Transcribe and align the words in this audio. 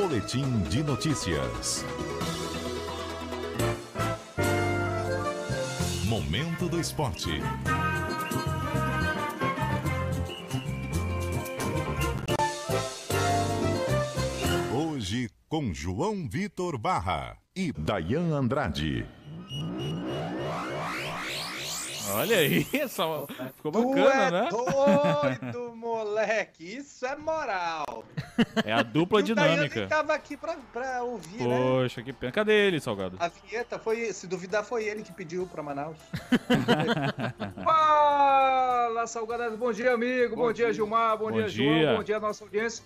Boletim 0.00 0.62
de 0.70 0.82
notícias. 0.82 1.84
Momento 6.06 6.70
do 6.70 6.80
esporte. 6.80 7.28
Hoje 14.74 15.28
com 15.50 15.74
João 15.74 16.26
Vitor 16.26 16.78
Barra 16.78 17.36
e 17.54 17.70
Dayan 17.70 18.34
Andrade. 18.34 19.06
Olha 22.12 22.38
aí, 22.38 22.66
só 22.88 23.26
ficou 23.54 23.70
Tu 23.70 23.94
bacana, 23.94 24.24
é 24.24 24.30
né? 24.30 24.48
doido, 24.50 25.69
moleque. 26.04 26.76
Isso 26.76 27.04
é 27.06 27.16
moral. 27.16 28.04
É 28.64 28.72
a 28.72 28.82
dupla 28.82 29.22
dinâmica. 29.22 29.80
nem 29.80 29.88
tava 29.88 30.14
aqui 30.14 30.36
pra, 30.36 30.56
pra 30.72 31.02
ouvir, 31.02 31.46
né? 31.46 31.58
Poxa, 31.58 32.02
que 32.02 32.12
pena. 32.12 32.32
Cadê 32.32 32.52
ele, 32.52 32.80
Salgado? 32.80 33.16
A 33.20 33.28
vinheta 33.28 33.78
foi, 33.78 34.12
se 34.12 34.26
duvidar, 34.26 34.64
foi 34.64 34.84
ele 34.84 35.02
que 35.02 35.12
pediu 35.12 35.46
pra 35.46 35.62
Manaus. 35.62 35.98
Fala, 37.62 39.06
Salgadadas. 39.06 39.58
Bom 39.58 39.72
dia, 39.72 39.92
amigo. 39.92 40.36
Bom, 40.36 40.42
Bom 40.42 40.52
dia, 40.52 40.66
dia. 40.66 40.74
Gilmar. 40.74 41.16
Bom, 41.18 41.30
Bom 41.30 41.32
dia, 41.32 41.48
dia. 41.48 41.82
João. 41.82 41.96
Bom 41.96 42.02
dia, 42.02 42.20
nossa 42.20 42.44
audiência. 42.44 42.84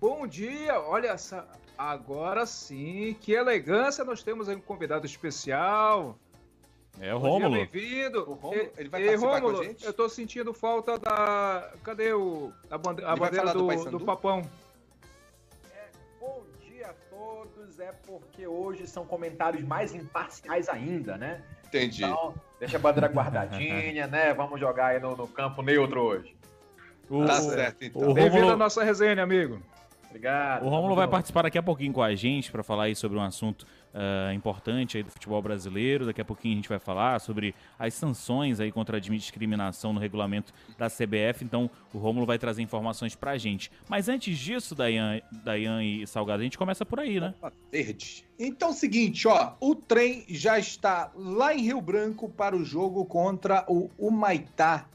Bom 0.00 0.26
dia. 0.26 0.80
Olha 0.80 1.08
essa. 1.08 1.46
Agora 1.76 2.46
sim, 2.46 3.16
que 3.20 3.32
elegância. 3.32 4.04
Nós 4.04 4.22
temos 4.22 4.48
aí 4.48 4.54
um 4.54 4.60
convidado 4.60 5.06
especial. 5.06 6.16
É 7.00 7.14
o 7.14 7.18
Rômulo. 7.18 7.54
Bem-vindo. 7.54 8.20
O 8.20 8.34
Rômulo, 8.34 8.70
ele 8.76 8.88
vai 8.88 9.02
Ei, 9.02 9.06
participar 9.08 9.40
com 9.40 9.48
a 9.48 9.50
Rômulo, 9.50 9.64
gente? 9.64 9.84
Eu 9.84 9.92
tô 9.92 10.08
sentindo 10.08 10.54
falta 10.54 10.98
da. 10.98 11.72
Cadê 11.82 12.12
o. 12.12 12.52
A, 12.70 12.78
bande... 12.78 13.04
a 13.04 13.16
bandeira 13.16 13.52
do 13.52 13.66
do, 13.66 13.98
do 13.98 14.00
Papão? 14.04 14.42
Bom 16.20 16.44
dia 16.60 16.88
a 16.88 16.94
todos, 17.14 17.80
é 17.80 17.92
porque 18.06 18.46
hoje 18.46 18.86
são 18.86 19.04
comentários 19.04 19.64
mais 19.64 19.94
imparciais 19.94 20.68
ainda, 20.68 21.16
né? 21.16 21.42
Entendi. 21.66 22.04
Então, 22.04 22.34
deixa 22.60 22.76
a 22.76 22.80
bandeira 22.80 23.08
guardadinha, 23.08 24.06
né? 24.06 24.32
Vamos 24.32 24.60
jogar 24.60 24.86
aí 24.88 25.00
no, 25.00 25.16
no 25.16 25.26
campo 25.26 25.62
neutro 25.62 26.00
hoje. 26.00 26.36
O, 27.10 27.26
Tá 27.26 27.40
certo, 27.40 27.84
então. 27.84 28.14
Bem-vindo 28.14 28.36
à 28.36 28.40
Rômulo, 28.40 28.56
nossa 28.56 28.84
resenha, 28.84 29.22
amigo. 29.22 29.60
Obrigado. 30.14 30.64
o 30.64 30.68
Rômulo 30.68 30.90
Tamo 30.90 30.96
vai 30.96 31.08
participar 31.08 31.42
daqui 31.42 31.58
a 31.58 31.62
pouquinho 31.62 31.92
com 31.92 32.00
a 32.00 32.14
gente 32.14 32.52
para 32.52 32.62
falar 32.62 32.84
aí 32.84 32.94
sobre 32.94 33.18
um 33.18 33.22
assunto 33.22 33.66
ah, 33.92 34.32
importante 34.32 34.96
aí 34.96 35.02
do 35.02 35.10
futebol 35.10 35.42
brasileiro. 35.42 36.06
Daqui 36.06 36.20
a 36.20 36.24
pouquinho 36.24 36.54
a 36.54 36.56
gente 36.56 36.68
vai 36.68 36.78
falar 36.78 37.20
sobre 37.20 37.52
as 37.76 37.94
sanções 37.94 38.60
aí 38.60 38.70
contra 38.70 38.98
a 38.98 39.00
discriminação 39.00 39.92
no 39.92 39.98
regulamento 39.98 40.52
da 40.78 40.88
CBF. 40.88 41.42
Então 41.42 41.68
o 41.92 41.98
Rômulo 41.98 42.26
vai 42.26 42.38
trazer 42.38 42.62
informações 42.62 43.16
pra 43.16 43.36
gente. 43.36 43.72
Mas 43.88 44.08
antes 44.08 44.38
disso, 44.38 44.72
Dayan, 44.72 45.20
Dayan 45.44 45.82
e 45.82 46.06
Salgado, 46.06 46.42
a 46.42 46.44
gente 46.44 46.56
começa 46.56 46.86
por 46.86 47.00
aí, 47.00 47.18
né? 47.18 47.34
Opa, 47.38 47.52
Verde. 47.72 48.24
Então, 48.38 48.72
seguinte, 48.72 49.26
ó, 49.26 49.54
o 49.60 49.74
trem 49.74 50.24
já 50.28 50.60
está 50.60 51.10
lá 51.16 51.52
em 51.52 51.62
Rio 51.62 51.80
Branco 51.80 52.28
para 52.28 52.56
o 52.56 52.64
jogo 52.64 53.04
contra 53.04 53.64
o 53.66 53.90
Humaitá 53.98 54.86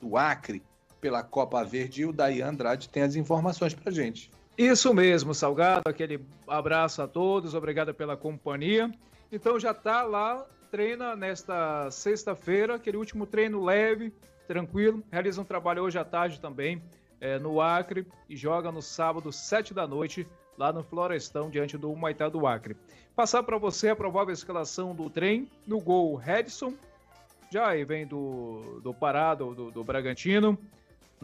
do 0.00 0.16
Acre 0.16 0.62
pela 1.00 1.22
Copa 1.22 1.62
Verde 1.64 2.02
e 2.02 2.06
o 2.06 2.12
Dayan 2.12 2.48
Andrade 2.48 2.88
tem 2.88 3.04
as 3.04 3.14
informações 3.14 3.72
pra 3.72 3.92
gente. 3.92 4.30
Isso 4.56 4.94
mesmo, 4.94 5.34
Salgado. 5.34 5.82
Aquele 5.86 6.24
abraço 6.46 7.02
a 7.02 7.08
todos, 7.08 7.54
obrigado 7.54 7.92
pela 7.92 8.16
companhia. 8.16 8.90
Então 9.32 9.58
já 9.58 9.74
tá 9.74 10.02
lá, 10.02 10.46
treina 10.70 11.16
nesta 11.16 11.90
sexta-feira, 11.90 12.76
aquele 12.76 12.96
último 12.96 13.26
treino 13.26 13.64
leve, 13.64 14.12
tranquilo. 14.46 15.02
Realiza 15.10 15.40
um 15.40 15.44
trabalho 15.44 15.82
hoje 15.82 15.98
à 15.98 16.04
tarde 16.04 16.40
também 16.40 16.80
é, 17.20 17.38
no 17.38 17.60
Acre 17.60 18.06
e 18.28 18.36
joga 18.36 18.70
no 18.70 18.80
sábado, 18.80 19.32
sete 19.32 19.74
da 19.74 19.86
noite, 19.86 20.26
lá 20.56 20.72
no 20.72 20.84
Florestão, 20.84 21.50
diante 21.50 21.76
do 21.76 21.90
Humaitá 21.90 22.28
do 22.28 22.46
Acre. 22.46 22.76
Passar 23.16 23.42
para 23.42 23.58
você 23.58 23.88
a 23.88 23.96
provável 23.96 24.32
escalação 24.32 24.94
do 24.94 25.10
trem. 25.10 25.50
No 25.66 25.80
gol, 25.80 26.14
Redson. 26.14 26.74
Já 27.50 27.68
aí 27.68 27.84
vem 27.84 28.06
do, 28.06 28.80
do 28.82 28.92
Pará, 28.92 29.34
do, 29.34 29.70
do 29.70 29.82
Bragantino. 29.82 30.58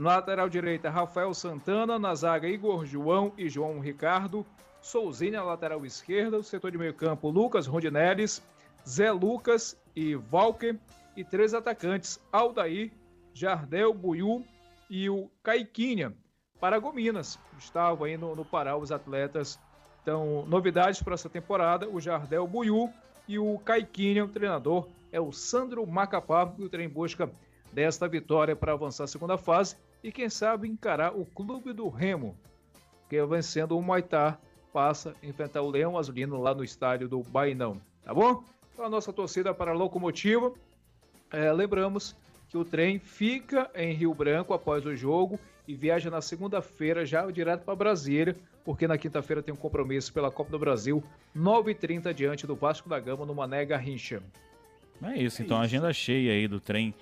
Na 0.00 0.16
lateral 0.16 0.48
direita, 0.48 0.88
Rafael 0.88 1.34
Santana. 1.34 1.98
Na 1.98 2.14
zaga, 2.14 2.48
Igor 2.48 2.86
João 2.86 3.34
e 3.36 3.50
João 3.50 3.80
Ricardo. 3.80 4.46
Souzinha 4.80 5.42
lateral 5.42 5.84
esquerda. 5.84 6.38
O 6.38 6.42
setor 6.42 6.70
de 6.70 6.78
meio 6.78 6.94
campo, 6.94 7.28
Lucas 7.28 7.66
Rondinelles, 7.66 8.42
Zé 8.88 9.12
Lucas 9.12 9.76
e 9.94 10.14
Valker. 10.14 10.78
E 11.14 11.22
três 11.22 11.52
atacantes, 11.52 12.18
Aldair, 12.32 12.90
Jardel, 13.34 13.92
Buiu 13.92 14.42
e 14.88 15.10
o 15.10 15.30
Caiquinha. 15.42 16.14
Para 16.58 16.78
Gominas. 16.78 17.38
Estavam 17.58 18.06
aí 18.06 18.16
no, 18.16 18.34
no 18.34 18.42
Pará 18.42 18.78
os 18.78 18.90
atletas. 18.90 19.60
Então, 20.00 20.46
novidades 20.46 21.02
para 21.02 21.12
essa 21.12 21.28
temporada, 21.28 21.86
o 21.86 22.00
Jardel 22.00 22.46
Buiu 22.46 22.90
e 23.28 23.38
o 23.38 23.58
Caiquinha, 23.58 24.24
o 24.24 24.28
treinador, 24.28 24.88
é 25.12 25.20
o 25.20 25.30
Sandro 25.30 25.86
Macapá, 25.86 26.50
e 26.58 26.64
o 26.64 26.70
trem 26.70 26.88
busca 26.88 27.30
desta 27.70 28.08
vitória 28.08 28.56
para 28.56 28.72
avançar 28.72 29.04
a 29.04 29.06
segunda 29.06 29.36
fase 29.36 29.76
e 30.02 30.10
quem 30.10 30.28
sabe 30.28 30.68
encarar 30.68 31.16
o 31.16 31.24
clube 31.24 31.72
do 31.72 31.88
Remo, 31.88 32.36
que 33.08 33.22
vencendo 33.24 33.76
o 33.76 33.82
Moitá 33.82 34.38
passa 34.72 35.14
a 35.22 35.26
enfrentar 35.26 35.62
o 35.62 35.70
Leão 35.70 35.98
Azulino 35.98 36.40
lá 36.40 36.54
no 36.54 36.64
estádio 36.64 37.08
do 37.08 37.22
Bainão, 37.22 37.80
tá 38.04 38.14
bom? 38.14 38.42
Então 38.72 38.84
a 38.84 38.88
nossa 38.88 39.12
torcida 39.12 39.52
para 39.52 39.72
a 39.72 39.74
locomotiva, 39.74 40.52
é, 41.30 41.52
lembramos 41.52 42.16
que 42.48 42.56
o 42.56 42.64
trem 42.64 42.98
fica 42.98 43.70
em 43.74 43.92
Rio 43.92 44.14
Branco 44.14 44.52
após 44.52 44.84
o 44.86 44.94
jogo 44.96 45.38
e 45.66 45.74
viaja 45.74 46.10
na 46.10 46.20
segunda-feira 46.20 47.06
já 47.06 47.30
direto 47.30 47.64
para 47.64 47.76
Brasília, 47.76 48.36
porque 48.64 48.88
na 48.88 48.98
quinta-feira 48.98 49.42
tem 49.42 49.54
um 49.54 49.56
compromisso 49.56 50.12
pela 50.12 50.30
Copa 50.30 50.50
do 50.50 50.58
Brasil, 50.58 51.02
9h30 51.36 52.12
diante 52.12 52.46
do 52.46 52.56
Vasco 52.56 52.88
da 52.88 52.98
Gama 52.98 53.24
no 53.24 53.34
Mané 53.34 53.64
Garrincha. 53.64 54.22
É 55.02 55.16
isso, 55.16 55.42
então 55.42 55.60
agenda 55.60 55.92
cheia 55.92 56.32
aí 56.32 56.46
do 56.46 56.60
trem 56.60 56.94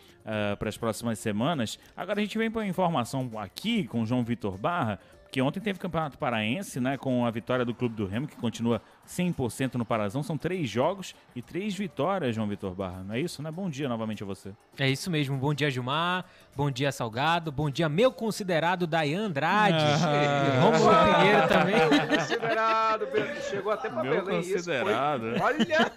para 0.59 0.69
as 0.69 0.77
próximas 0.77 1.19
semanas. 1.19 1.79
Agora 1.97 2.21
a 2.21 2.23
gente 2.23 2.37
vem 2.39 2.51
para 2.51 2.67
informação 2.67 3.31
aqui 3.37 3.87
com 3.87 4.03
o 4.03 4.07
João 4.07 4.23
Vitor 4.23 4.57
Barra, 4.59 4.99
que 5.31 5.43
ontem 5.43 5.61
teve 5.61 5.79
Campeonato 5.79 6.17
Paraense, 6.17 6.81
né, 6.81 6.97
com 6.97 7.27
a 7.27 7.31
vitória 7.31 7.65
do 7.65 7.75
Clube 7.75 7.95
do 7.95 8.07
Remo, 8.07 8.27
que 8.27 8.37
continua 8.37 8.81
100% 9.09 9.75
no 9.77 9.85
Parazão. 9.85 10.23
São 10.23 10.37
três 10.37 10.69
jogos 10.69 11.15
e 11.35 11.41
três 11.41 11.75
vitórias, 11.75 12.35
João 12.35 12.47
Vitor 12.47 12.75
Barra. 12.75 13.03
Não 13.03 13.15
é 13.15 13.21
isso, 13.21 13.43
né? 13.43 13.51
Bom 13.51 13.71
dia 13.71 13.89
novamente 13.89 14.23
a 14.23 14.27
você. 14.27 14.53
É 14.79 14.89
isso 14.89 15.11
mesmo. 15.11 15.37
Bom 15.39 15.55
dia, 15.55 15.71
Gilmar. 15.71 16.25
Bom 16.55 16.71
dia, 16.71 16.93
Salgado. 16.93 17.51
Bom 17.51 17.71
dia, 17.71 17.89
meu 17.89 18.13
considerado 18.13 18.87
Dayan 18.87 19.27
Andrade. 19.27 19.79
Ah. 19.79 20.61
Romulo 20.61 21.15
Pinheiro 21.17 21.49
também. 21.49 22.19
Considerado, 22.19 23.07
Pedro, 23.07 23.43
chegou 23.43 23.73
até 23.73 23.89
para 23.89 24.03
Meu 24.03 24.25
Belém. 24.25 24.41
isso 24.41 24.53
considerado. 24.55 25.21
foi- 25.37 25.41
Olha! 25.41 25.93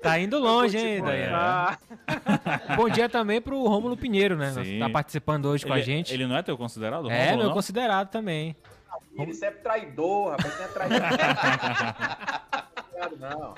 Tá 0.00 0.18
indo 0.20 0.38
longe, 0.38 0.78
hein, 0.78 1.02
Dayan? 1.02 1.26
contar. 1.26 1.78
Bom 2.76 2.88
dia 2.88 3.08
também 3.08 3.40
pro 3.40 3.60
Rômulo 3.66 3.96
Pinheiro, 3.96 4.36
né? 4.36 4.52
Sim. 4.52 4.78
Tá 4.78 4.88
participando 4.88 5.46
hoje 5.46 5.66
com 5.66 5.72
a 5.72 5.76
Ele- 5.78 5.84
gente. 5.86 6.14
Ele 6.14 6.26
não 6.26 6.36
é 6.36 6.42
teu 6.42 6.56
considerado? 6.56 7.10
É, 7.10 7.34
meu 7.36 7.46
não? 7.46 7.52
considerado 7.52 8.08
também. 8.10 8.54
Ele 9.18 9.34
sempre 9.34 9.60
traidor, 9.60 10.30
rapaz. 10.30 10.58
Não 10.58 10.64
é 10.64 10.68
traidor. 10.68 11.00
não. 13.18 13.54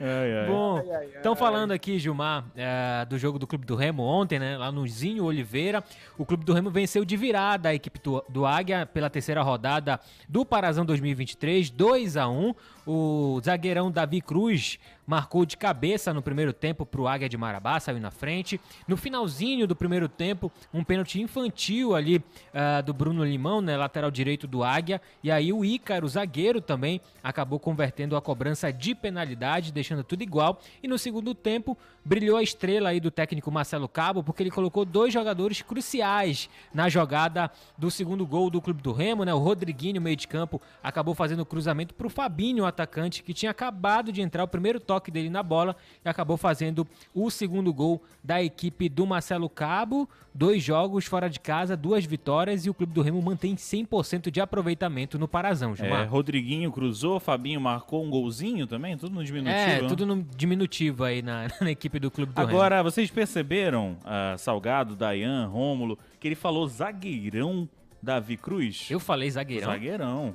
Ai, 0.00 0.38
ai. 0.40 0.46
Bom, 0.46 0.82
estão 1.14 1.36
falando 1.36 1.72
aqui, 1.72 1.98
Gilmar, 1.98 2.44
é, 2.56 3.04
do 3.04 3.18
jogo 3.18 3.38
do 3.38 3.46
Clube 3.46 3.66
do 3.66 3.76
Remo 3.76 4.02
ontem, 4.02 4.38
né? 4.38 4.56
Lá 4.56 4.72
no 4.72 4.86
Zinho 4.86 5.24
Oliveira. 5.24 5.84
O 6.16 6.24
Clube 6.24 6.44
do 6.44 6.52
Remo 6.52 6.70
venceu 6.70 7.04
de 7.04 7.16
virada 7.16 7.68
a 7.68 7.74
equipe 7.74 8.00
do, 8.00 8.24
do 8.28 8.46
Águia 8.46 8.86
pela 8.86 9.10
terceira 9.10 9.42
rodada 9.42 10.00
do 10.28 10.44
Parazão 10.44 10.84
2023, 10.84 11.70
2 11.70 12.16
a 12.16 12.28
1 12.28 12.54
O 12.86 13.40
zagueirão 13.44 13.90
Davi 13.90 14.20
Cruz 14.20 14.78
marcou 15.06 15.44
de 15.44 15.56
cabeça 15.56 16.12
no 16.12 16.22
primeiro 16.22 16.52
tempo 16.52 16.86
pro 16.86 17.06
Águia 17.06 17.28
de 17.28 17.36
Marabá, 17.36 17.78
saiu 17.80 18.00
na 18.00 18.10
frente. 18.10 18.60
No 18.86 18.96
finalzinho 18.96 19.66
do 19.66 19.74
primeiro 19.74 20.08
tempo, 20.08 20.50
um 20.72 20.82
pênalti 20.84 21.20
infantil 21.20 21.94
ali 21.94 22.24
ah, 22.54 22.80
do 22.80 22.94
Bruno 22.94 23.24
Limão, 23.24 23.60
né, 23.60 23.76
lateral 23.76 24.10
direito 24.10 24.46
do 24.46 24.62
Águia. 24.62 25.00
E 25.22 25.30
aí 25.30 25.52
o 25.52 25.64
Ícaro, 25.64 26.08
zagueiro 26.08 26.60
também, 26.60 27.00
acabou 27.22 27.58
convertendo 27.58 28.16
a 28.16 28.22
cobrança 28.22 28.72
de 28.72 28.94
penalidade, 28.94 29.72
deixando 29.72 30.04
tudo 30.04 30.22
igual. 30.22 30.60
E 30.82 30.88
no 30.88 30.98
segundo 30.98 31.34
tempo, 31.34 31.76
brilhou 32.04 32.36
a 32.36 32.42
estrela 32.42 32.90
aí 32.90 33.00
do 33.00 33.10
técnico 33.10 33.50
Marcelo 33.50 33.88
Cabo, 33.88 34.22
porque 34.22 34.42
ele 34.42 34.50
colocou 34.50 34.84
dois 34.84 35.12
jogadores 35.12 35.62
cruciais 35.62 36.48
na 36.72 36.88
jogada 36.88 37.50
do 37.76 37.90
segundo 37.90 38.26
gol 38.26 38.50
do 38.50 38.60
Clube 38.60 38.82
do 38.82 38.92
Remo, 38.92 39.24
né? 39.24 39.34
O 39.34 39.38
Rodriguinho, 39.38 40.00
meio 40.00 40.16
de 40.16 40.26
campo, 40.26 40.60
acabou 40.82 41.14
fazendo 41.14 41.40
o 41.40 41.46
cruzamento 41.46 41.94
Fabinho, 42.12 42.64
o 42.64 42.66
atacante, 42.72 43.22
que 43.22 43.32
tinha 43.32 43.50
acabado 43.50 44.10
de 44.12 44.20
entrar 44.20 44.42
o 44.42 44.48
primeiro 44.48 44.80
toque 44.80 45.10
dele 45.10 45.30
na 45.30 45.42
bola 45.42 45.76
e 46.04 46.08
acabou 46.08 46.36
fazendo 46.36 46.86
o 47.14 47.30
segundo 47.30 47.72
gol 47.72 48.02
da 48.22 48.42
equipe 48.42 48.88
do 48.88 49.06
Marcelo 49.06 49.48
Cabo. 49.48 50.08
Dois 50.34 50.62
jogos 50.62 51.04
fora 51.04 51.28
de 51.28 51.38
casa, 51.38 51.76
duas 51.76 52.06
vitórias 52.06 52.64
e 52.64 52.70
o 52.70 52.74
Clube 52.74 52.94
do 52.94 53.02
Remo 53.02 53.20
mantém 53.20 53.54
100% 53.54 54.30
de 54.30 54.40
aproveitamento 54.40 55.18
no 55.18 55.28
Parazão, 55.28 55.72
É, 55.72 55.76
Gilmar. 55.76 56.08
Rodriguinho 56.08 56.72
cruzou, 56.72 57.20
Fabinho 57.20 57.60
marcou 57.60 58.02
um 58.02 58.08
golzinho 58.08 58.66
também, 58.66 58.96
tudo 58.96 59.14
no 59.14 59.22
diminutivo. 59.22 59.54
É, 59.58 59.82
né? 59.82 59.88
tudo 59.88 60.06
no 60.06 60.22
diminutivo 60.22 61.04
aí 61.04 61.20
na, 61.20 61.48
na 61.60 61.70
equipe 61.70 61.98
do 61.98 62.10
Clube 62.10 62.32
do 62.32 62.40
Remo. 62.40 62.50
Agora, 62.50 62.82
vocês 62.82 63.10
perceberam, 63.10 63.96
ah, 64.04 64.34
Salgado, 64.38 64.96
Dayan, 64.96 65.46
Rômulo, 65.48 65.98
que 66.18 66.26
ele 66.28 66.34
falou 66.34 66.66
zagueirão 66.66 67.68
Davi 68.02 68.36
Cruz? 68.38 68.88
Eu 68.90 68.98
falei 68.98 69.30
zagueirão. 69.30 69.66
Zagueirão. 69.70 70.34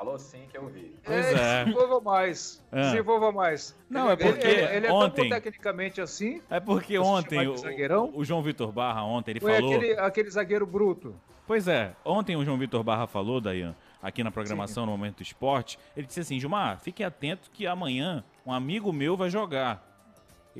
Falou 0.00 0.18
sim 0.18 0.46
que 0.50 0.56
eu 0.56 0.66
vi. 0.66 0.96
Pois 1.04 1.26
É, 1.26 1.60
é. 1.60 1.64
Desenvolva 1.66 2.00
mais. 2.00 2.64
Ah. 2.72 2.80
Desenvolva 2.80 3.30
mais. 3.32 3.76
Não, 3.90 4.08
é 4.08 4.14
Ele- 4.14 4.24
porque 4.24 4.46
ele, 4.46 4.76
ele 4.76 4.86
é 4.86 4.90
ontem- 4.92 5.28
tecnicamente 5.28 6.00
assim. 6.00 6.40
É 6.48 6.58
porque 6.58 6.98
ontem 6.98 7.46
o, 7.46 7.54
zagueirão? 7.58 8.10
o 8.14 8.24
João 8.24 8.42
Vitor 8.42 8.72
Barra 8.72 9.04
ontem 9.04 9.32
ele 9.32 9.40
Foi 9.40 9.52
falou. 9.56 9.74
aquele, 9.76 9.92
aquele 10.00 10.30
zagueiro 10.30 10.64
bruto. 10.66 11.14
Pois 11.46 11.68
é, 11.68 11.92
ontem 12.02 12.34
o 12.34 12.42
João 12.42 12.56
Vitor 12.56 12.82
Barra 12.82 13.06
falou, 13.06 13.42
Dayan, 13.42 13.76
aqui 14.02 14.24
na 14.24 14.30
programação 14.30 14.86
no 14.86 14.92
Momento 14.92 15.16
do 15.16 15.22
Esporte, 15.22 15.78
ele 15.94 16.06
disse 16.06 16.20
assim, 16.20 16.40
Gilmar, 16.40 16.80
fique 16.80 17.04
atento 17.04 17.50
que 17.52 17.66
amanhã 17.66 18.24
um 18.46 18.54
amigo 18.54 18.90
meu 18.94 19.18
vai 19.18 19.28
jogar. 19.28 19.86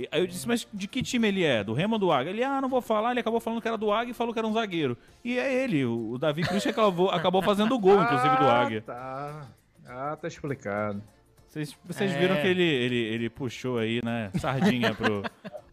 E 0.00 0.08
aí 0.10 0.20
eu 0.22 0.26
disse, 0.26 0.48
mas 0.48 0.66
de 0.72 0.88
que 0.88 1.02
time 1.02 1.28
ele 1.28 1.44
é? 1.44 1.62
Do 1.62 1.74
Remo 1.74 1.94
ou 1.94 1.98
do 1.98 2.10
Águia? 2.10 2.30
Ele, 2.30 2.42
ah, 2.42 2.58
não 2.60 2.68
vou 2.70 2.80
falar, 2.80 3.10
ele 3.10 3.20
acabou 3.20 3.38
falando 3.38 3.60
que 3.60 3.68
era 3.68 3.76
do 3.76 3.92
Águia 3.92 4.12
e 4.12 4.14
falou 4.14 4.32
que 4.32 4.38
era 4.38 4.48
um 4.48 4.52
zagueiro. 4.54 4.96
E 5.22 5.38
é 5.38 5.52
ele, 5.62 5.84
o 5.84 6.16
Davi 6.18 6.42
Cruz, 6.42 6.62
que 6.62 6.70
acabou, 6.70 7.10
acabou 7.12 7.42
fazendo 7.42 7.74
o 7.74 7.78
gol, 7.78 8.02
inclusive, 8.02 8.36
do 8.36 8.44
Ah, 8.46 8.60
Águia. 8.62 8.80
Tá. 8.80 9.46
Ah, 9.86 10.16
tá 10.16 10.26
explicado. 10.26 11.02
Vocês, 11.46 11.76
vocês 11.84 12.12
É. 12.12 12.18
viram 12.18 12.36
que 12.36 12.46
ele, 12.46 12.62
ele, 12.62 12.96
ele 12.96 13.28
puxou 13.28 13.76
aí, 13.78 14.00
né, 14.04 14.30
sardinha 14.38 14.94
pro, 14.94 15.22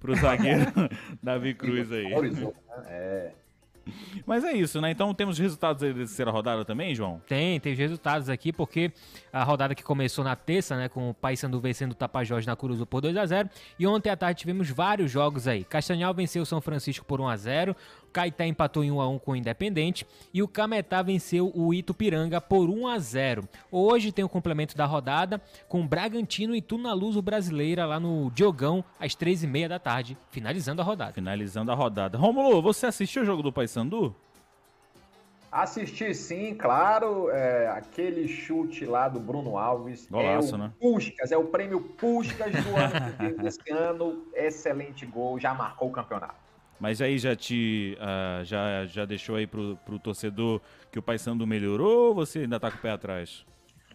pro 0.01 0.15
zagueiro 0.15 0.65
Davi 1.23 1.53
Cruz 1.53 1.89
aí. 1.91 2.09
Né? 2.09 2.51
É. 2.87 3.31
Mas 4.25 4.43
é 4.43 4.53
isso, 4.53 4.79
né? 4.81 4.91
Então 4.91 5.13
temos 5.13 5.37
resultados 5.37 5.83
aí 5.83 5.91
da 5.91 5.99
terceira 5.99 6.31
rodada 6.31 6.65
também, 6.65 6.93
João? 6.95 7.21
Tem, 7.27 7.59
tem 7.59 7.73
os 7.73 7.79
resultados 7.79 8.29
aqui, 8.29 8.51
porque 8.51 8.91
a 9.31 9.43
rodada 9.43 9.73
que 9.75 9.83
começou 9.83 10.23
na 10.23 10.35
terça, 10.35 10.75
né, 10.75 10.89
com 10.89 11.09
o 11.09 11.13
Paysandu 11.13 11.59
vencendo 11.59 11.91
o 11.91 11.95
Tapajós 11.95 12.45
na 12.45 12.55
Curuzu 12.55 12.85
por 12.85 13.01
2 13.01 13.15
a 13.17 13.25
0 13.25 13.49
e 13.77 13.87
ontem 13.87 14.09
à 14.09 14.17
tarde 14.17 14.39
tivemos 14.39 14.69
vários 14.69 15.11
jogos 15.11 15.47
aí. 15.47 15.63
Castanhal 15.63 16.13
venceu 16.13 16.43
o 16.43 16.45
São 16.45 16.61
Francisco 16.61 17.05
por 17.05 17.21
1 17.21 17.27
a 17.27 17.37
0 17.37 17.75
Caetá 18.17 18.47
empatou 18.47 18.83
em 18.83 18.91
1 18.91 18.99
a 18.99 19.09
1 19.09 19.19
com 19.19 19.31
o 19.31 19.35
Independente 19.35 20.05
e 20.33 20.41
o 20.41 20.47
Cametá 20.47 21.01
venceu 21.03 21.51
o 21.53 21.73
Itupiranga 21.73 22.41
por 22.41 22.67
1 22.69 22.87
a 22.87 22.97
0 22.97 23.47
Hoje 23.71 24.11
tem 24.11 24.25
o 24.25 24.29
complemento 24.29 24.75
da 24.75 24.85
rodada 24.85 25.41
com 25.67 25.85
Bragantino 25.85 26.55
e 26.55 26.61
Tunaluso 26.61 27.21
Brasileira 27.21 27.85
lá 27.85 27.99
no 27.99 28.31
Diogão 28.31 28.83
às 28.99 29.15
3h30 29.15 29.67
da 29.67 29.79
tarde, 29.79 30.17
finalizando 30.31 30.81
a 30.81 30.85
rodada. 30.85 31.13
Finalizando 31.13 31.71
a 31.71 31.75
rodada. 31.75 32.17
Rômulo, 32.17 32.61
você 32.61 32.87
assistiu 32.87 33.21
o 33.21 33.25
jogo 33.25 33.43
do 33.43 33.51
Paysandu? 33.51 33.76
Assisti 35.51 36.13
sim, 36.13 36.53
claro, 36.55 37.29
é, 37.31 37.67
aquele 37.69 38.27
chute 38.27 38.85
lá 38.85 39.07
do 39.07 39.19
Bruno 39.19 39.57
Alves. 39.57 40.07
Golaço, 40.09 40.55
é 40.55 40.57
o 40.57 40.61
né? 40.61 40.73
Puskas, 40.79 41.31
é 41.31 41.37
o 41.37 41.45
prêmio 41.45 41.79
Puskas 41.79 42.51
do 42.51 42.75
ano 42.75 43.37
desse 43.41 43.71
ano. 43.71 44.27
Excelente 44.33 45.05
gol, 45.05 45.39
já 45.39 45.53
marcou 45.53 45.87
o 45.87 45.91
campeonato. 45.91 46.35
Mas 46.79 47.01
aí 47.01 47.17
já 47.17 47.35
te 47.35 47.97
ah, 47.99 48.41
já, 48.43 48.85
já 48.85 49.05
deixou 49.05 49.35
aí 49.35 49.47
pro, 49.47 49.77
pro 49.77 49.97
torcedor 49.97 50.61
que 50.91 50.99
o 50.99 51.01
Paysandu 51.01 51.47
melhorou 51.47 52.09
ou 52.09 52.15
você 52.15 52.39
ainda 52.39 52.59
tá 52.59 52.69
com 52.69 52.77
o 52.77 52.81
pé 52.81 52.91
atrás? 52.91 53.45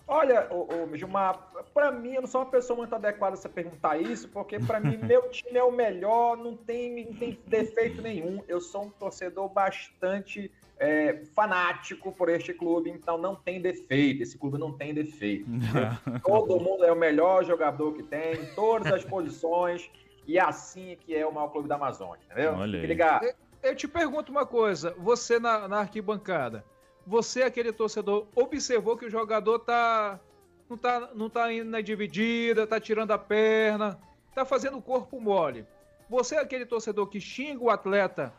Olha, 0.07 0.49
ô, 0.51 0.67
ô, 0.67 0.97
Gilmar, 0.97 1.53
pra 1.73 1.91
mim, 1.91 2.15
eu 2.15 2.23
não 2.23 2.29
sou 2.29 2.43
uma 2.43 2.51
pessoa 2.51 2.77
muito 2.77 2.95
adequada 2.95 3.37
você 3.37 3.49
perguntar 3.49 3.97
isso, 3.99 4.29
porque 4.29 4.59
pra 4.59 4.81
mim, 4.81 4.97
meu 5.03 5.29
time 5.31 5.59
é 5.59 5.63
o 5.63 5.73
melhor, 5.73 6.37
não 6.37 6.57
tem, 6.57 7.07
não 7.07 7.15
tem 7.15 7.39
defeito 7.47 8.03
nenhum. 8.03 8.43
Eu 8.49 8.61
sou 8.61 8.85
um 8.85 8.91
torcedor 8.91 9.49
bastante 9.49 10.51
é, 10.79 11.23
fanático 11.35 12.11
por 12.13 12.29
este 12.29 12.53
clube, 12.53 12.91
então 12.91 13.17
não 13.17 13.37
tem 13.37 13.61
defeito. 13.61 14.23
Esse 14.23 14.37
clube 14.37 14.59
não 14.59 14.73
tem 14.73 14.93
defeito. 14.93 15.47
Todo 16.25 16.59
mundo 16.59 16.85
é 16.85 16.93
o 16.93 16.97
melhor 16.97 17.45
jogador 17.45 17.95
que 17.95 18.03
tem, 18.03 18.35
em 18.35 18.55
todas 18.55 18.93
as 18.93 19.05
posições, 19.05 19.89
e 20.27 20.39
assim 20.39 20.97
que 21.01 21.15
é 21.15 21.25
o 21.25 21.33
maior 21.33 21.49
clube 21.49 21.69
da 21.69 21.77
Amazônia, 21.77 22.21
entendeu? 22.25 22.55
Olha 22.55 22.81
aí. 22.81 22.87
ligado. 22.87 23.27
Eu 23.63 23.77
te 23.77 23.87
pergunto 23.87 24.33
uma 24.33 24.45
coisa, 24.45 24.93
você 24.99 25.39
na, 25.39 25.69
na 25.69 25.79
arquibancada, 25.79 26.65
você, 27.07 27.43
aquele 27.43 27.73
torcedor, 27.73 28.27
observou 28.35 28.97
que 28.97 29.07
o 29.07 29.11
jogador 29.11 29.59
tá 29.61 30.21
não 30.69 30.79
tá, 30.79 31.11
não 31.15 31.29
tá 31.29 31.53
indo 31.53 31.71
na 31.71 31.81
dividida, 31.81 32.67
tá 32.67 32.81
tirando 32.81 33.11
a 33.11 33.19
perna, 33.19 33.99
tá 34.35 34.45
fazendo 34.45 34.79
o 34.79 34.83
corpo 34.83 35.21
mole. 35.21 35.67
Você 36.09 36.37
aquele 36.37 36.65
torcedor 36.65 37.07
que 37.09 37.21
xinga 37.21 37.63
o 37.63 37.71
atleta 37.71 38.33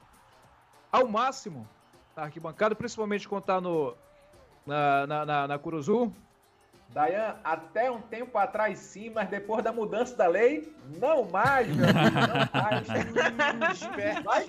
ao 0.91 1.07
máximo 1.07 1.67
na 2.15 2.23
arquibancada, 2.23 2.75
principalmente 2.75 3.27
quando 3.27 3.43
tá 3.43 3.61
no, 3.61 3.95
na, 4.65 5.07
na, 5.07 5.25
na, 5.25 5.47
na 5.47 5.59
Curuzu? 5.59 6.13
Dayan, 6.93 7.37
até 7.43 7.89
um 7.89 7.99
tempo 7.99 8.37
atrás 8.37 8.77
sim, 8.77 9.09
mas 9.09 9.27
depois 9.27 9.63
da 9.63 9.71
mudança 9.71 10.15
da 10.15 10.27
lei, 10.27 10.71
não 10.99 11.25
mais, 11.25 11.67
meu 11.75 11.85
amigo, 11.89 12.17
não 12.27 12.61
mais. 12.61 13.79
Vai- 14.23 14.45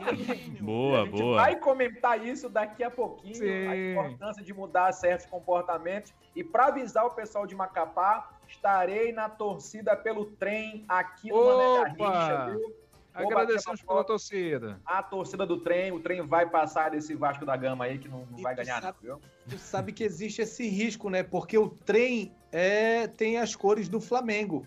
Boa, 0.60 1.02
a 1.02 1.04
gente 1.06 1.22
boa. 1.22 1.36
vai 1.36 1.56
comentar 1.56 2.22
isso 2.24 2.50
daqui 2.50 2.84
a 2.84 2.90
pouquinho, 2.90 3.34
a 3.70 3.74
Sim. 3.74 3.90
importância 3.92 4.42
de 4.44 4.52
mudar 4.52 4.92
certos 4.92 5.26
comportamentos. 5.26 6.12
E 6.36 6.44
para 6.44 6.66
avisar 6.66 7.06
o 7.06 7.10
pessoal 7.12 7.46
de 7.46 7.54
Macapá, 7.54 8.30
estarei 8.46 9.10
na 9.12 9.28
torcida 9.28 9.96
pelo 9.96 10.26
trem 10.26 10.84
aqui 10.88 11.30
no 11.30 11.44
Mané! 11.46 11.94
Garrincha, 11.96 12.50
viu? 12.50 12.83
Agradecemos 13.14 13.80
pela 13.80 14.02
torcida. 14.02 14.80
A 14.84 15.02
torcida 15.02 15.46
do 15.46 15.60
trem, 15.60 15.92
o 15.92 16.00
trem 16.00 16.20
vai 16.22 16.46
passar 16.48 16.90
desse 16.90 17.14
Vasco 17.14 17.46
da 17.46 17.56
Gama 17.56 17.84
aí 17.84 17.98
que 17.98 18.08
não, 18.08 18.26
não 18.26 18.38
vai 18.38 18.54
ganhar, 18.56 18.76
não, 18.76 18.82
sabe- 18.82 18.98
viu? 19.00 19.20
Tu 19.48 19.58
sabe 19.58 19.92
que 19.92 20.02
existe 20.02 20.42
esse 20.42 20.68
risco, 20.68 21.08
né? 21.08 21.22
Porque 21.22 21.56
o 21.56 21.68
trem 21.68 22.32
é, 22.50 23.06
tem 23.06 23.38
as 23.38 23.54
cores 23.54 23.88
do 23.88 24.00
Flamengo. 24.00 24.66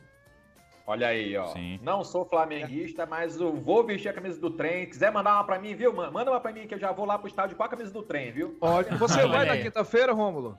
Olha 0.90 1.08
aí, 1.10 1.36
ó. 1.36 1.48
Sim. 1.48 1.78
Não 1.84 2.02
sou 2.02 2.24
flamenguista, 2.24 3.06
mas 3.06 3.38
eu 3.42 3.54
vou 3.54 3.84
vestir 3.86 4.08
a 4.08 4.14
camisa 4.14 4.40
do 4.40 4.50
trem. 4.50 4.86
Quiser 4.86 5.12
mandar 5.12 5.34
uma 5.36 5.44
pra 5.44 5.60
mim, 5.60 5.76
viu? 5.76 5.92
Manda 5.92 6.32
uma 6.32 6.40
pra 6.40 6.54
mim 6.54 6.66
que 6.66 6.74
eu 6.76 6.80
já 6.80 6.94
vou 6.94 7.06
lá 7.06 7.20
pro 7.20 7.28
estádio 7.28 7.58
com 7.58 7.64
a 7.64 7.68
camisa 7.68 7.92
do 7.92 8.02
trem, 8.02 8.32
viu? 8.32 8.58
Olha, 8.62 8.96
você 8.96 9.28
vai 9.28 9.46
na 9.46 9.58
quinta-feira, 9.58 10.14
Rômulo? 10.14 10.58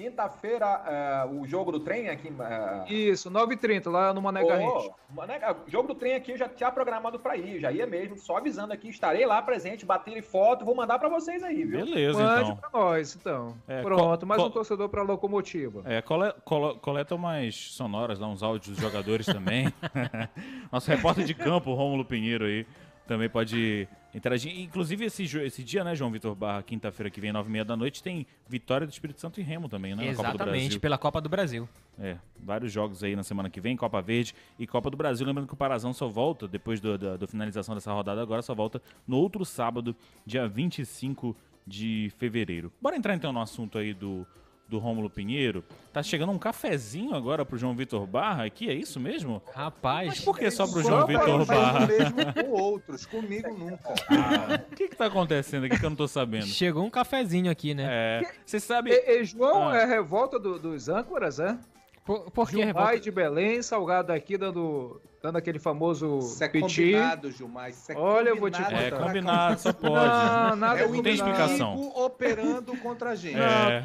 Quinta-feira, 0.00 0.64
é, 0.86 1.26
o 1.30 1.46
jogo 1.46 1.70
do 1.70 1.78
trem 1.80 2.08
aqui. 2.08 2.32
é, 2.40 2.90
Isso, 2.90 3.30
9h30, 3.30 3.90
lá 3.90 4.14
no 4.14 4.22
Mané 4.22 4.42
Garrincha. 4.42 4.70
Ô, 4.88 4.94
Mané, 5.14 5.38
o 5.66 5.70
jogo 5.70 5.88
do 5.88 5.94
trem 5.94 6.14
aqui 6.14 6.32
eu 6.32 6.38
já 6.38 6.48
tinha 6.48 6.72
programado 6.72 7.18
pra 7.18 7.36
ir, 7.36 7.60
já 7.60 7.70
ia 7.70 7.86
mesmo, 7.86 8.16
só 8.16 8.38
avisando 8.38 8.72
aqui, 8.72 8.88
estarei 8.88 9.26
lá 9.26 9.42
presente, 9.42 9.84
batendo 9.84 10.22
foto, 10.22 10.64
vou 10.64 10.74
mandar 10.74 10.98
pra 10.98 11.10
vocês 11.10 11.42
aí, 11.42 11.64
viu? 11.64 11.84
Beleza, 11.84 12.18
Mande 12.18 12.42
então. 12.52 12.56
pra 12.56 12.70
nós, 12.72 13.14
então. 13.14 13.54
É, 13.68 13.82
Pronto, 13.82 14.26
mais 14.26 14.42
um 14.42 14.48
torcedor 14.50 14.88
pra 14.88 15.02
locomotiva. 15.02 15.82
É, 15.84 16.00
cole, 16.00 16.32
colo- 16.46 16.76
coleta 16.78 17.14
umas 17.14 17.54
sonoras, 17.54 18.18
lá, 18.18 18.26
uns 18.26 18.42
áudios 18.42 18.74
dos 18.76 18.78
jogadores 18.82 19.26
também. 19.26 19.66
Nosso 20.72 20.90
repórter 20.90 21.24
de 21.26 21.34
campo, 21.34 21.74
Rômulo 21.74 22.06
Pinheiro 22.06 22.46
aí, 22.46 22.66
também 23.10 23.28
pode 23.28 23.88
interagir. 24.14 24.56
Inclusive, 24.60 25.06
esse, 25.06 25.24
esse 25.38 25.64
dia, 25.64 25.82
né, 25.82 25.96
João 25.96 26.12
Vitor 26.12 26.32
Barra, 26.32 26.62
quinta-feira 26.62 27.10
que 27.10 27.20
vem, 27.20 27.32
nove 27.32 27.48
e 27.48 27.52
meia 27.52 27.64
da 27.64 27.76
noite, 27.76 28.00
tem 28.00 28.24
Vitória 28.48 28.86
do 28.86 28.92
Espírito 28.92 29.20
Santo 29.20 29.40
e 29.40 29.42
Remo 29.42 29.68
também, 29.68 29.96
né? 29.96 30.14
Copa 30.14 30.28
Exatamente, 30.28 30.62
Brasil. 30.62 30.80
pela 30.80 30.96
Copa 30.96 31.20
do 31.20 31.28
Brasil. 31.28 31.68
É, 31.98 32.16
vários 32.40 32.72
jogos 32.72 33.02
aí 33.02 33.16
na 33.16 33.24
semana 33.24 33.50
que 33.50 33.60
vem, 33.60 33.76
Copa 33.76 34.00
Verde 34.00 34.32
e 34.56 34.64
Copa 34.64 34.88
do 34.88 34.96
Brasil. 34.96 35.26
Lembrando 35.26 35.48
que 35.48 35.54
o 35.54 35.56
Parazão 35.56 35.92
só 35.92 36.06
volta, 36.06 36.46
depois 36.46 36.80
da 36.80 37.26
finalização 37.26 37.74
dessa 37.74 37.92
rodada 37.92 38.22
agora, 38.22 38.42
só 38.42 38.54
volta 38.54 38.80
no 39.08 39.16
outro 39.16 39.44
sábado, 39.44 39.96
dia 40.24 40.46
25 40.46 41.36
de 41.66 42.12
fevereiro. 42.16 42.72
Bora 42.80 42.96
entrar 42.96 43.16
então 43.16 43.32
no 43.32 43.40
assunto 43.40 43.76
aí 43.76 43.92
do, 43.92 44.24
do 44.70 44.78
Rômulo 44.78 45.10
Pinheiro. 45.10 45.64
Tá 45.92 46.02
chegando 46.02 46.30
um 46.32 46.38
cafezinho 46.38 47.14
agora 47.14 47.44
pro 47.44 47.58
João 47.58 47.74
Vitor 47.74 48.06
Barra 48.06 48.44
aqui, 48.44 48.70
é 48.70 48.72
isso 48.74 49.00
mesmo? 49.00 49.42
Rapaz, 49.52 50.06
Mas 50.08 50.20
por 50.20 50.38
que 50.38 50.48
só 50.50 50.66
pro 50.66 50.80
João 50.82 51.04
Vitor 51.06 51.44
Barra? 51.44 51.84
o 51.84 51.88
mesmo 51.88 52.32
com 52.34 52.50
outros, 52.62 53.04
comigo 53.04 53.52
nunca. 53.52 53.92
O 54.72 54.76
que 54.76 54.88
que 54.88 54.96
tá 54.96 55.06
acontecendo 55.06 55.64
aqui 55.64 55.78
que 55.78 55.84
eu 55.84 55.90
não 55.90 55.96
tô 55.96 56.06
sabendo? 56.08 56.46
chegou 56.46 56.84
um 56.84 56.90
cafezinho 56.90 57.50
aqui, 57.50 57.74
né? 57.74 57.86
É, 57.90 58.32
você 58.46 58.60
sabe... 58.60 58.90
E, 58.92 59.20
e 59.20 59.24
João, 59.24 59.68
Ah. 59.68 59.76
é 59.78 59.84
revolta 59.84 60.38
do- 60.38 60.58
dos 60.58 60.88
âncoras, 60.88 61.40
é? 61.40 61.58
Por, 62.10 62.28
por 62.32 62.50
que 62.50 62.56
Gilmar 62.60 62.98
de 62.98 63.08
Belém, 63.08 63.62
Salgado 63.62 64.12
aqui 64.12 64.36
dando, 64.36 65.00
dando 65.22 65.36
aquele 65.36 65.60
famoso 65.60 66.18
Isso 66.18 66.42
é 66.42 66.48
piti. 66.48 66.82
combinado, 66.92 67.30
Gilmar. 67.30 67.70
Isso 67.70 67.92
é 67.92 67.96
Olha, 67.96 68.30
eu 68.30 68.36
vou 68.36 68.50
te 68.50 68.60
É 68.60 68.90
contar. 68.90 69.06
combinado, 69.06 69.60
só 69.60 69.72
pode. 69.72 69.94
Não, 69.94 70.56
nada 70.56 70.80
É 70.80 70.86
o 70.86 71.02
tem 71.02 71.14
explicação. 71.14 71.92
operando 71.94 72.76
contra 72.78 73.10
a 73.10 73.14
gente. 73.14 73.38
É. 73.38 73.84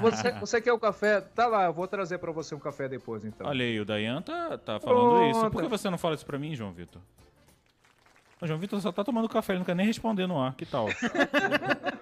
Você, 0.00 0.32
você 0.40 0.60
quer 0.62 0.72
o 0.72 0.78
café? 0.78 1.20
Tá 1.20 1.46
lá, 1.46 1.66
eu 1.66 1.72
vou 1.74 1.86
trazer 1.86 2.16
pra 2.16 2.32
você 2.32 2.54
um 2.54 2.58
café 2.58 2.88
depois, 2.88 3.26
então. 3.26 3.46
Olha 3.46 3.62
aí, 3.62 3.78
o 3.78 3.84
Dayan 3.84 4.22
tá, 4.22 4.56
tá 4.56 4.80
falando 4.80 5.26
isso. 5.30 5.40
Por 5.40 5.50
que 5.50 5.56
Pronto. 5.58 5.68
você 5.68 5.90
não 5.90 5.98
fala 5.98 6.14
isso 6.14 6.24
pra 6.24 6.38
mim, 6.38 6.54
João 6.56 6.72
Vitor? 6.72 7.02
O 8.40 8.46
João 8.46 8.58
Vitor 8.58 8.80
só 8.80 8.90
tá 8.90 9.04
tomando 9.04 9.28
café, 9.28 9.52
ele 9.52 9.58
não 9.58 9.66
quer 9.66 9.76
nem 9.76 9.84
responder 9.86 10.26
no 10.26 10.40
ar. 10.40 10.54
Que 10.54 10.64
tal? 10.64 10.86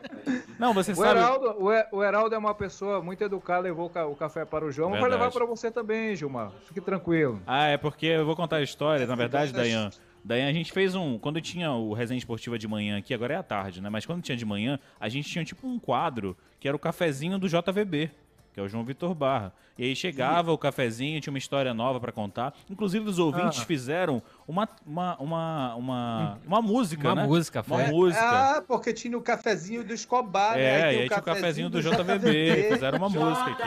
não, 0.58 0.72
você 0.74 0.92
O 0.92 0.96
sabe. 0.96 1.18
Heraldo, 1.18 1.56
o, 1.92 2.02
Heraldo 2.02 2.34
é 2.34 2.38
uma 2.38 2.54
pessoa 2.54 3.02
muito 3.02 3.22
educada, 3.22 3.60
levou 3.62 3.86
o 3.86 3.90
ca- 3.90 4.06
o 4.06 4.14
café 4.14 4.44
para 4.44 4.64
o 4.64 4.70
João. 4.70 4.90
Vai 4.90 5.00
Verdade. 5.00 5.20
levar 5.22 5.32
para 5.32 5.46
você 5.46 5.70
também, 5.70 6.14
Gilmar. 6.16 6.50
Fique 6.66 6.80
tranquilo. 6.80 7.40
Ah, 7.46 7.66
é 7.66 7.76
porque 7.76 8.06
eu 8.06 8.24
vou 8.26 8.36
contar 8.36 8.56
a 8.56 8.62
história, 8.62 9.06
na 9.06 9.14
verdade, 9.14 9.52
Dayan. 9.52 9.90
Dayan, 10.24 10.48
a 10.48 10.52
gente 10.52 10.70
fez 10.72 10.94
um. 10.94 11.18
Quando 11.18 11.40
tinha 11.40 11.72
o 11.72 11.92
Resenha 11.92 12.16
Esportiva 12.18 12.56
de 12.58 12.68
manhã 12.68 12.96
aqui, 12.98 13.12
agora 13.12 13.34
é 13.34 13.36
à 13.36 13.42
tarde, 13.42 13.80
né? 13.82 13.90
Mas 13.90 14.06
quando 14.06 14.22
tinha 14.22 14.36
de 14.36 14.44
manhã, 14.44 14.78
a 15.00 15.08
gente 15.08 15.28
tinha 15.28 15.44
tipo 15.44 15.66
um 15.66 15.78
quadro 15.80 16.36
que 16.60 16.68
era 16.68 16.76
o 16.76 16.80
cafezinho 16.80 17.38
do 17.38 17.48
JVB. 17.48 18.10
Que 18.52 18.60
é 18.60 18.62
o 18.62 18.68
João 18.68 18.84
Vitor 18.84 19.14
Barra. 19.14 19.52
E 19.78 19.84
aí 19.84 19.96
chegava 19.96 20.52
o 20.52 20.58
cafezinho, 20.58 21.18
tinha 21.20 21.32
uma 21.32 21.38
história 21.38 21.72
nova 21.72 21.98
para 21.98 22.12
contar. 22.12 22.52
Inclusive 22.70 23.08
os 23.08 23.18
ouvintes 23.18 23.60
Ah. 23.62 23.64
fizeram 23.64 24.22
uma, 24.46 24.68
uma, 24.86 25.16
uma, 25.18 25.74
uma, 25.76 26.38
uma 26.46 26.62
música, 26.62 27.08
Uma 27.08 27.22
né? 27.22 27.26
música, 27.26 27.64
Uma 27.66 27.78
foi. 27.78 27.86
música. 27.90 28.20
Ah, 28.58 28.62
porque 28.68 28.92
tinha 28.92 29.16
o 29.16 29.22
cafezinho 29.22 29.82
do 29.82 29.94
Escobar, 29.94 30.56
né? 30.56 30.62
É, 30.62 30.84
Aí 30.84 30.96
e 30.96 31.00
aí 31.02 31.08
tinha 31.08 31.18
o 31.18 31.22
cafezinho 31.22 31.70
do 31.70 31.80
JVB, 31.80 32.68
fizeram 32.74 32.98
uma 32.98 33.08
música 33.08 33.50
aqui. 33.50 33.62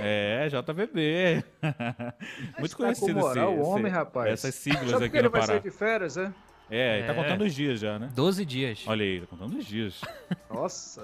É, 0.00 0.48
JVB. 0.50 1.44
Muito 2.58 2.70
tá 2.72 2.76
conhecido 2.76 3.14
com 3.14 3.20
moral, 3.20 3.52
esse, 3.52 3.60
o 3.60 3.64
homem, 3.64 3.86
esse- 3.86 3.94
rapaz. 3.94 4.32
essas 4.32 4.54
siglas 4.54 4.90
Só 4.90 4.96
aqui 4.96 5.04
porque 5.06 5.16
ele 5.16 5.24
no 5.24 5.30
vai 5.30 5.40
Pará. 5.40 5.52
sair 5.54 5.62
de 5.62 5.70
férias, 5.70 6.16
é? 6.16 6.30
É, 6.70 6.98
ele 6.98 7.06
tá 7.06 7.12
É. 7.12 7.16
contando 7.16 7.44
os 7.44 7.54
dias 7.54 7.80
já, 7.80 7.98
né? 7.98 8.10
12 8.14 8.44
dias. 8.44 8.84
Olha 8.86 9.04
aí, 9.04 9.20
tá 9.20 9.26
contando 9.26 9.56
os 9.58 9.64
dias. 9.64 10.00
Nossa. 10.50 11.02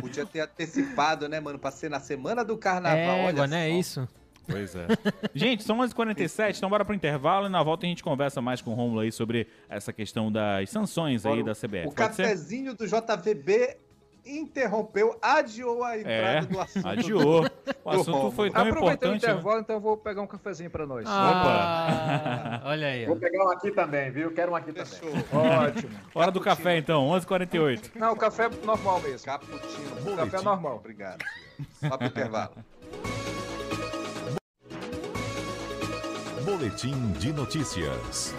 Podia 0.00 0.24
ter 0.26 0.40
antecipado, 0.40 1.28
né, 1.28 1.40
mano? 1.40 1.58
Pra 1.58 1.70
ser 1.70 1.90
na 1.90 2.00
semana 2.00 2.44
do 2.44 2.56
carnaval. 2.56 2.98
É, 2.98 3.24
olha 3.26 3.46
né? 3.46 3.68
É 3.68 3.78
isso. 3.78 4.08
Pois 4.46 4.74
é. 4.74 4.86
Gente, 5.34 5.62
são 5.62 5.78
11h47, 5.78 6.58
então 6.58 6.68
bora 6.68 6.84
pro 6.84 6.94
intervalo 6.94 7.46
e 7.46 7.48
na 7.48 7.62
volta 7.62 7.86
a 7.86 7.88
gente 7.88 8.02
conversa 8.02 8.42
mais 8.42 8.60
com 8.60 8.72
o 8.72 8.74
Romulo 8.74 9.00
aí 9.00 9.10
sobre 9.10 9.46
essa 9.70 9.90
questão 9.92 10.30
das 10.30 10.68
sanções 10.68 11.24
aí 11.24 11.42
da 11.42 11.52
CBF. 11.54 11.88
O 11.88 11.92
Pode 11.92 12.14
ser? 12.14 12.22
cafezinho 12.24 12.74
do 12.74 12.86
JVB 12.86 13.78
interrompeu, 14.24 15.16
adiou 15.20 15.84
a 15.84 15.98
entrada 15.98 16.16
É, 16.22 16.40
do 16.42 16.60
assunto. 16.60 16.88
adiou. 16.88 17.44
O 17.84 17.90
assunto 17.90 18.10
Romulo. 18.12 18.30
foi 18.32 18.50
tão 18.50 18.62
Aproveitando 18.62 19.08
o 19.08 19.12
né? 19.12 19.16
intervalo, 19.18 19.60
então 19.60 19.76
eu 19.76 19.80
vou 19.80 19.96
pegar 19.96 20.22
um 20.22 20.26
cafezinho 20.26 20.70
pra 20.70 20.86
nós. 20.86 21.04
Ah, 21.08 22.62
olha 22.66 22.86
aí. 22.88 23.06
Vou 23.06 23.16
pegar 23.16 23.44
um 23.44 23.50
aqui 23.50 23.70
também, 23.70 24.10
viu? 24.10 24.32
Quero 24.32 24.52
um 24.52 24.56
aqui 24.56 24.72
também. 24.72 24.86
Fechou. 24.86 25.10
Ótimo. 25.38 25.90
Hora 26.14 26.30
do 26.30 26.40
café 26.40 26.76
então, 26.78 27.06
11h48. 27.10 27.90
Não, 27.96 28.12
o 28.12 28.16
café 28.16 28.46
é 28.46 28.66
normal 28.66 29.00
mesmo. 29.00 29.26
Cappuccino. 29.26 30.16
Café 30.16 30.40
normal. 30.42 30.76
Obrigado. 30.76 31.24
Só 31.86 31.96
pro 31.96 32.06
intervalo. 32.06 32.52
Boletim 36.44 37.12
de 37.12 37.32
notícias. 37.32 38.34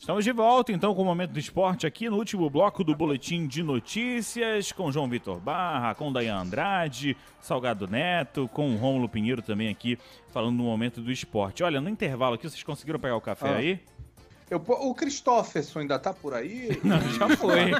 Estamos 0.00 0.24
de 0.24 0.32
volta 0.32 0.72
então 0.72 0.94
com 0.94 1.02
o 1.02 1.04
Momento 1.04 1.32
do 1.32 1.38
Esporte 1.38 1.86
aqui 1.86 2.08
no 2.08 2.16
último 2.16 2.48
bloco 2.48 2.82
do 2.82 2.94
Boletim 2.96 3.46
de 3.46 3.62
Notícias 3.62 4.72
com 4.72 4.90
João 4.90 5.06
Vitor 5.06 5.38
Barra, 5.38 5.94
com 5.94 6.10
Dayan 6.10 6.38
Andrade, 6.38 7.14
Salgado 7.38 7.86
Neto, 7.86 8.48
com 8.48 8.70
o 8.74 8.76
Rômulo 8.78 9.10
Pinheiro 9.10 9.42
também 9.42 9.68
aqui 9.68 9.98
falando 10.32 10.56
do 10.56 10.62
Momento 10.62 11.02
do 11.02 11.12
Esporte. 11.12 11.62
Olha, 11.62 11.82
no 11.82 11.88
intervalo 11.90 12.36
aqui, 12.36 12.48
vocês 12.48 12.62
conseguiram 12.62 12.98
pegar 12.98 13.14
o 13.16 13.20
café 13.20 13.48
Ah. 13.50 13.56
aí? 13.56 13.78
Eu, 14.48 14.56
o 14.66 14.94
Christopherson 14.94 15.80
ainda 15.80 15.98
tá 15.98 16.14
por 16.14 16.32
aí? 16.32 16.70
Não, 16.82 16.98
já 17.12 17.28
foi. 17.36 17.70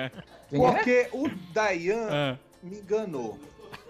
Porque 0.50 1.08
o 1.12 1.28
Dayan 1.52 2.08
Ah, 2.10 2.36
me 2.62 2.78
enganou. 2.78 3.38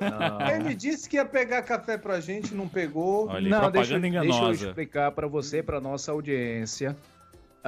Não. 0.00 0.50
Ele 0.50 0.74
disse 0.74 1.08
que 1.08 1.16
ia 1.16 1.24
pegar 1.24 1.62
café 1.62 1.96
pra 1.96 2.20
gente, 2.20 2.52
não 2.52 2.68
pegou. 2.68 3.28
Olha 3.28 3.48
Não, 3.48 3.70
deixa, 3.70 3.92
propaganda 3.94 4.00
deixa 4.00 4.18
eu 4.18 4.32
enganosa. 4.38 4.66
explicar 4.66 5.12
para 5.12 5.28
você, 5.28 5.62
para 5.62 5.80
nossa 5.80 6.10
audiência. 6.12 6.96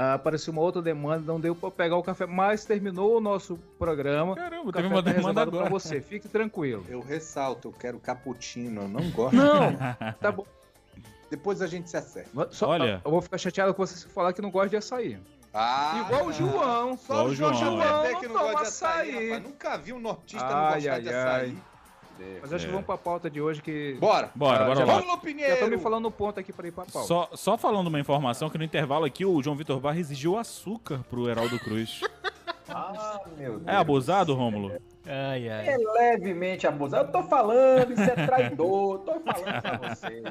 Ah, 0.00 0.14
apareceu 0.14 0.52
uma 0.52 0.62
outra 0.62 0.80
demanda, 0.80 1.20
não 1.26 1.40
deu 1.40 1.56
para 1.56 1.72
pegar 1.72 1.96
o 1.96 2.02
café, 2.04 2.24
mas 2.24 2.64
terminou 2.64 3.16
o 3.16 3.20
nosso 3.20 3.58
programa. 3.80 4.36
Caramba, 4.36 4.72
teve 4.72 4.86
uma 4.86 5.02
tá 5.02 5.12
demanda 5.12 5.42
agora. 5.42 5.68
você, 5.68 6.00
fique 6.00 6.28
tranquilo. 6.28 6.84
Eu 6.88 7.00
ressalto, 7.00 7.66
eu 7.66 7.72
quero 7.72 7.98
cappuccino, 7.98 8.82
eu 8.82 8.88
não 8.88 9.10
gosto. 9.10 9.34
Não, 9.34 9.72
tá 10.20 10.30
bom. 10.30 10.46
Depois 11.28 11.60
a 11.60 11.66
gente 11.66 11.90
se 11.90 11.96
acerta. 11.96 12.48
Só- 12.52 12.68
Olha. 12.68 13.02
Eu 13.04 13.10
vou 13.10 13.20
ficar 13.20 13.38
chateado 13.38 13.74
com 13.74 13.84
você 13.84 13.96
se 13.96 14.06
falar 14.06 14.32
que 14.32 14.40
não 14.40 14.52
gosta 14.52 14.68
de 14.68 14.76
açaí. 14.76 15.18
Ah, 15.52 16.04
Igual 16.06 16.26
o. 16.26 16.32
João. 16.32 16.96
Só 16.96 17.24
o 17.26 17.34
João, 17.34 17.52
João, 17.54 17.76
João 17.82 18.04
é. 18.04 18.14
que 18.14 18.28
não 18.28 18.34
Não 18.34 18.40
gosta 18.42 18.50
de 18.50 18.54
toma 18.54 18.60
açaí, 18.62 19.10
açaí. 19.10 19.28
rapaz. 19.30 19.42
Nunca 19.42 19.76
vi 19.78 19.92
um 19.92 19.98
nortista 19.98 20.46
Ai, 20.46 20.52
não 20.52 20.74
gostar 20.74 20.92
ai, 20.92 21.00
de 21.00 21.08
ai. 21.10 21.56
Açaí. 22.24 22.38
Mas 22.40 22.52
acho 22.52 22.64
que 22.64 22.70
É. 22.70 22.72
vamos 22.72 22.86
pra 22.86 22.96
pauta 22.98 23.28
de 23.30 23.40
hoje 23.40 23.62
que. 23.62 23.96
Bora. 24.00 24.30
Bora, 24.34 24.64
Ah, 24.64 24.66
bora 24.66 24.78
já 24.80 24.84
lá. 24.84 25.16
Pinheiro. 25.18 25.54
Já 25.54 25.60
tô 25.60 25.66
me 25.68 25.78
falando 25.78 26.08
um 26.08 26.10
ponto 26.10 26.38
aqui 26.40 26.52
pra 26.52 26.66
ir 26.68 26.72
pra 26.72 26.84
pauta. 26.84 27.06
Só, 27.08 27.28
só 27.34 27.56
falando 27.58 27.88
uma 27.88 27.98
informação 28.00 28.48
que 28.50 28.56
no 28.58 28.64
intervalo 28.64 29.04
aqui 29.04 29.24
o 29.24 29.42
João 29.42 29.56
Vitor 29.56 29.78
Barra 29.80 29.98
exigiu 29.98 30.36
açúcar 30.38 31.00
pro 31.10 31.28
Heraldo 31.28 31.58
Cruz. 31.58 32.00
Ah, 32.70 33.18
meu 33.38 33.58
Deus. 33.58 33.62
É 33.66 33.74
abusado, 33.76 34.34
Rômulo? 34.34 34.70
Ai, 35.10 35.48
ai. 35.48 35.68
É 35.68 35.76
levemente 35.78 36.66
abusado. 36.66 37.08
Eu 37.08 37.12
tô 37.12 37.22
falando, 37.28 37.92
isso 37.92 38.02
é 38.02 38.26
traidor. 38.26 38.98
Tô 38.98 39.20
falando 39.20 39.62
pra 39.62 39.76
vocês. 39.94 40.22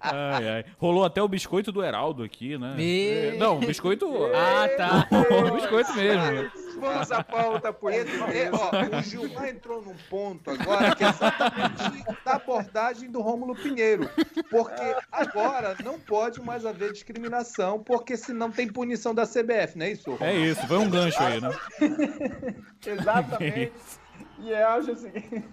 Ai, 0.00 0.48
ai. 0.48 0.64
Rolou 0.78 1.04
até 1.04 1.22
o 1.22 1.28
biscoito 1.28 1.70
do 1.70 1.82
Heraldo 1.84 2.24
aqui, 2.24 2.58
né? 2.58 2.74
Me- 2.76 3.08
É, 3.10 3.36
Não, 3.38 3.60
biscoito. 3.60 4.06
Ah, 4.34 4.68
tá. 4.76 5.08
o 5.48 5.54
biscoito 5.54 5.94
mesmo. 5.94 6.50
Vamos 6.80 7.12
à 7.12 7.22
pauta, 7.22 7.72
por 7.72 7.92
Esse- 7.92 8.16
é, 8.16 8.50
ó, 8.52 8.98
o 8.98 9.02
Gilmar 9.02 9.48
entrou 9.48 9.80
num 9.82 9.94
ponto 10.10 10.50
agora 10.50 10.96
que 10.96 11.04
é 11.04 11.08
exatamente 11.10 12.04
da 12.24 12.32
abordagem 12.32 13.08
do 13.10 13.20
Rômulo 13.20 13.54
Pinheiro. 13.54 14.10
Porque 14.50 14.96
agora 15.12 15.76
não 15.84 16.00
pode 16.00 16.40
mais 16.42 16.66
haver 16.66 16.92
discriminação, 16.92 17.78
porque 17.78 18.16
senão 18.16 18.50
tem 18.50 18.66
punição 18.66 19.14
da 19.14 19.24
CBF, 19.24 19.78
não 19.78 19.86
é 19.86 19.90
isso? 19.92 20.10
Rômulo? 20.10 20.24
É 20.26 20.34
isso, 20.36 20.66
foi 20.66 20.78
um 20.78 20.90
gancho 20.90 21.22
aí, 21.22 21.40
né? 21.40 21.50
Exatamente. 22.84 23.51
E 24.38 24.50
eu 24.50 24.68
acho 24.68 24.92
o 24.92 24.96
seguinte, 24.96 25.44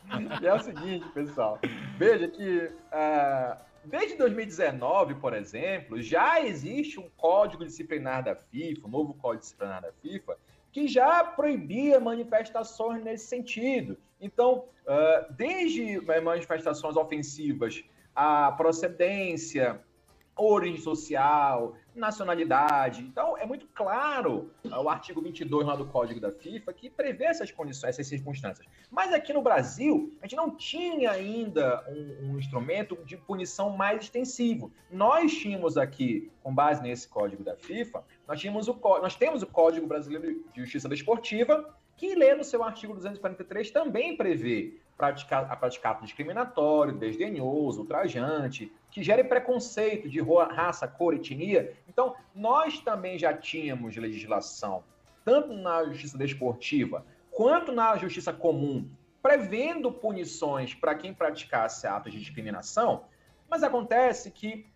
e 0.42 0.46
é 0.46 0.54
o 0.54 0.60
seguinte, 0.60 1.08
pessoal. 1.10 1.58
Veja 1.98 2.28
que 2.28 2.70
ah, 2.90 3.60
desde 3.84 4.16
2019, 4.16 5.14
por 5.16 5.34
exemplo, 5.34 6.00
já 6.00 6.40
existe 6.40 6.98
um 6.98 7.08
código 7.16 7.64
disciplinar 7.64 8.24
da 8.24 8.34
FIFA, 8.34 8.86
um 8.86 8.90
novo 8.90 9.14
código 9.14 9.42
disciplinar 9.42 9.82
da 9.82 9.92
FIFA, 9.92 10.36
que 10.72 10.86
já 10.86 11.24
proibia 11.24 11.98
manifestações 11.98 13.02
nesse 13.02 13.26
sentido. 13.26 13.98
Então, 14.20 14.64
ah, 14.86 15.26
desde 15.30 15.96
eh, 16.10 16.20
manifestações 16.20 16.96
ofensivas 16.96 17.84
à 18.14 18.52
procedência, 18.52 19.80
origem 20.44 20.80
social, 20.80 21.74
nacionalidade. 21.94 23.02
Então, 23.02 23.36
é 23.36 23.44
muito 23.44 23.66
claro 23.74 24.50
ah, 24.70 24.80
o 24.80 24.88
artigo 24.88 25.20
22 25.20 25.66
lá 25.66 25.76
do 25.76 25.86
Código 25.86 26.20
da 26.20 26.30
FIFA 26.30 26.72
que 26.72 26.88
prevê 26.88 27.24
essas 27.24 27.50
condições, 27.50 27.90
essas 27.90 28.06
circunstâncias. 28.06 28.66
Mas 28.90 29.12
aqui 29.12 29.32
no 29.32 29.42
Brasil, 29.42 30.16
a 30.20 30.26
gente 30.26 30.36
não 30.36 30.50
tinha 30.50 31.10
ainda 31.10 31.84
um, 31.88 32.30
um 32.30 32.38
instrumento 32.38 32.96
de 33.04 33.16
punição 33.16 33.70
mais 33.70 34.04
extensivo. 34.04 34.72
Nós 34.90 35.32
tínhamos 35.32 35.76
aqui, 35.76 36.30
com 36.42 36.54
base 36.54 36.82
nesse 36.82 37.08
Código 37.08 37.42
da 37.44 37.56
FIFA, 37.56 38.04
nós, 38.26 38.40
tínhamos 38.40 38.68
o, 38.68 38.74
nós 39.02 39.16
temos 39.16 39.42
o 39.42 39.46
Código 39.46 39.86
Brasileiro 39.86 40.44
de 40.52 40.60
Justiça 40.60 40.88
Desportiva, 40.88 41.74
que 41.96 42.14
lê 42.14 42.34
no 42.34 42.42
seu 42.42 42.64
artigo 42.64 42.94
243 42.94 43.70
também 43.70 44.16
prevê 44.16 44.80
praticar, 44.96 45.50
a 45.50 45.56
praticar 45.56 46.00
discriminatório, 46.02 46.94
desdenhoso, 46.94 47.80
ultrajante, 47.80 48.70
que 48.90 49.02
gere 49.02 49.24
preconceito 49.24 50.08
de 50.08 50.20
raça, 50.20 50.86
cor, 50.88 51.14
etnia. 51.14 51.76
Então, 51.88 52.14
nós 52.34 52.80
também 52.80 53.18
já 53.18 53.32
tínhamos 53.32 53.96
legislação, 53.96 54.82
tanto 55.24 55.52
na 55.52 55.84
justiça 55.84 56.18
desportiva 56.18 57.04
quanto 57.30 57.72
na 57.72 57.96
justiça 57.96 58.32
comum, 58.32 58.88
prevendo 59.22 59.92
punições 59.92 60.74
para 60.74 60.94
quem 60.94 61.14
praticasse 61.14 61.86
atos 61.86 62.12
de 62.12 62.18
discriminação, 62.18 63.04
mas 63.48 63.62
acontece 63.62 64.30
que 64.30 64.66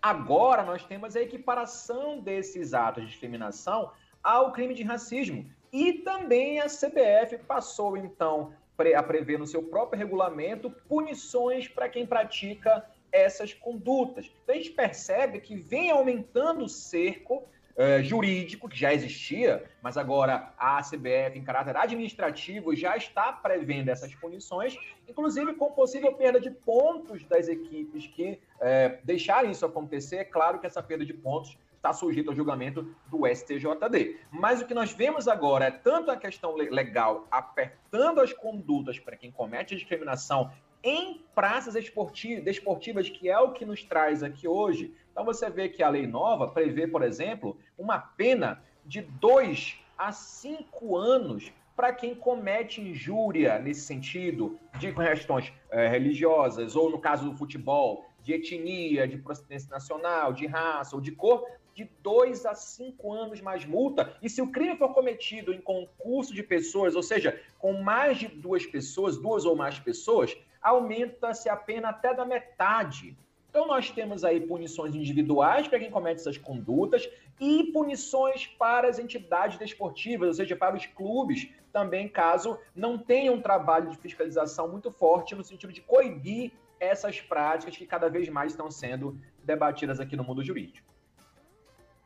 agora 0.00 0.62
nós 0.62 0.84
temos 0.84 1.16
a 1.16 1.20
equiparação 1.20 2.20
desses 2.20 2.72
atos 2.74 3.04
de 3.04 3.10
discriminação 3.10 3.90
ao 4.22 4.52
crime 4.52 4.74
de 4.74 4.82
racismo. 4.82 5.50
E 5.72 5.92
também 5.92 6.60
a 6.60 6.66
CBF 6.66 7.38
passou, 7.46 7.96
então, 7.96 8.52
a 8.96 9.02
prever 9.02 9.38
no 9.38 9.46
seu 9.46 9.62
próprio 9.62 9.98
regulamento 9.98 10.70
punições 10.88 11.66
para 11.66 11.88
quem 11.88 12.06
pratica 12.06 12.88
essas 13.12 13.52
condutas. 13.54 14.30
Então 14.42 14.54
a 14.54 14.58
gente 14.58 14.70
percebe 14.70 15.40
que 15.40 15.56
vem 15.56 15.90
aumentando 15.90 16.64
o 16.64 16.68
cerco 16.68 17.44
eh, 17.76 18.02
jurídico, 18.02 18.68
que 18.68 18.76
já 18.76 18.92
existia, 18.92 19.64
mas 19.80 19.96
agora 19.96 20.52
a 20.58 20.80
CBF, 20.82 21.38
em 21.38 21.44
caráter 21.44 21.76
administrativo, 21.76 22.74
já 22.74 22.96
está 22.96 23.32
prevendo 23.32 23.88
essas 23.88 24.14
punições, 24.14 24.76
inclusive 25.08 25.54
com 25.54 25.70
possível 25.70 26.12
perda 26.14 26.40
de 26.40 26.50
pontos 26.50 27.24
das 27.24 27.46
equipes 27.48 28.06
que 28.08 28.40
eh, 28.60 28.98
deixarem 29.04 29.50
isso 29.52 29.64
acontecer. 29.64 30.16
É 30.16 30.24
claro 30.24 30.58
que 30.58 30.66
essa 30.66 30.82
perda 30.82 31.06
de 31.06 31.14
pontos 31.14 31.56
está 31.76 31.92
sujeito 31.92 32.30
ao 32.30 32.34
julgamento 32.34 32.92
do 33.06 33.24
STJD. 33.24 34.16
Mas 34.32 34.60
o 34.60 34.66
que 34.66 34.74
nós 34.74 34.90
vemos 34.92 35.28
agora 35.28 35.66
é 35.66 35.70
tanto 35.70 36.10
a 36.10 36.16
questão 36.16 36.56
le- 36.56 36.70
legal 36.70 37.28
apertando 37.30 38.20
as 38.20 38.32
condutas 38.32 38.98
para 38.98 39.16
quem 39.16 39.30
comete 39.30 39.74
a 39.74 39.76
discriminação 39.76 40.50
em 40.82 41.22
praças 41.34 41.74
esporti- 41.74 42.40
desportivas, 42.40 43.08
que 43.08 43.28
é 43.28 43.38
o 43.38 43.52
que 43.52 43.64
nos 43.64 43.82
traz 43.82 44.22
aqui 44.22 44.46
hoje. 44.46 44.92
Então 45.12 45.24
você 45.24 45.50
vê 45.50 45.68
que 45.68 45.82
a 45.82 45.88
lei 45.88 46.06
nova 46.06 46.48
prevê, 46.48 46.86
por 46.86 47.02
exemplo, 47.02 47.58
uma 47.76 47.98
pena 47.98 48.62
de 48.84 49.02
2 49.02 49.76
a 49.96 50.12
5 50.12 50.96
anos 50.96 51.52
para 51.76 51.92
quem 51.92 52.14
comete 52.14 52.80
injúria 52.80 53.58
nesse 53.58 53.82
sentido, 53.82 54.58
de 54.80 54.92
questões 54.92 55.52
eh, 55.70 55.86
religiosas, 55.88 56.74
ou 56.74 56.90
no 56.90 56.98
caso 56.98 57.30
do 57.30 57.36
futebol, 57.36 58.04
de 58.22 58.32
etnia, 58.32 59.06
de 59.06 59.16
procedência 59.16 59.70
nacional, 59.70 60.32
de 60.32 60.46
raça 60.46 60.96
ou 60.96 61.00
de 61.00 61.12
cor, 61.12 61.46
de 61.74 61.88
2 62.02 62.46
a 62.46 62.54
5 62.54 63.12
anos 63.12 63.40
mais 63.40 63.64
multa. 63.64 64.12
E 64.20 64.28
se 64.28 64.42
o 64.42 64.50
crime 64.50 64.76
for 64.76 64.92
cometido 64.92 65.54
em 65.54 65.60
concurso 65.60 66.34
de 66.34 66.42
pessoas, 66.42 66.96
ou 66.96 67.02
seja, 67.02 67.40
com 67.60 67.72
mais 67.74 68.18
de 68.18 68.26
duas 68.26 68.66
pessoas, 68.66 69.16
duas 69.16 69.44
ou 69.44 69.54
mais 69.54 69.78
pessoas, 69.78 70.36
aumenta-se 70.62 71.48
a 71.48 71.56
pena 71.56 71.90
até 71.90 72.14
da 72.14 72.24
metade. 72.24 73.16
Então, 73.50 73.66
nós 73.66 73.90
temos 73.90 74.24
aí 74.24 74.40
punições 74.40 74.94
individuais 74.94 75.66
para 75.66 75.78
quem 75.78 75.90
comete 75.90 76.20
essas 76.20 76.36
condutas 76.36 77.08
e 77.40 77.64
punições 77.72 78.46
para 78.46 78.88
as 78.88 78.98
entidades 78.98 79.58
desportivas, 79.58 80.28
ou 80.28 80.34
seja, 80.34 80.54
para 80.54 80.76
os 80.76 80.84
clubes, 80.84 81.48
também, 81.72 82.08
caso 82.08 82.58
não 82.74 82.98
tenham 82.98 83.34
um 83.34 83.40
trabalho 83.40 83.90
de 83.90 83.96
fiscalização 83.96 84.68
muito 84.68 84.90
forte 84.90 85.34
no 85.34 85.44
sentido 85.44 85.72
de 85.72 85.80
coibir 85.80 86.52
essas 86.80 87.20
práticas 87.20 87.76
que 87.76 87.86
cada 87.86 88.08
vez 88.08 88.28
mais 88.28 88.52
estão 88.52 88.70
sendo 88.70 89.18
debatidas 89.42 90.00
aqui 90.00 90.16
no 90.16 90.24
mundo 90.24 90.42
jurídico. 90.42 90.86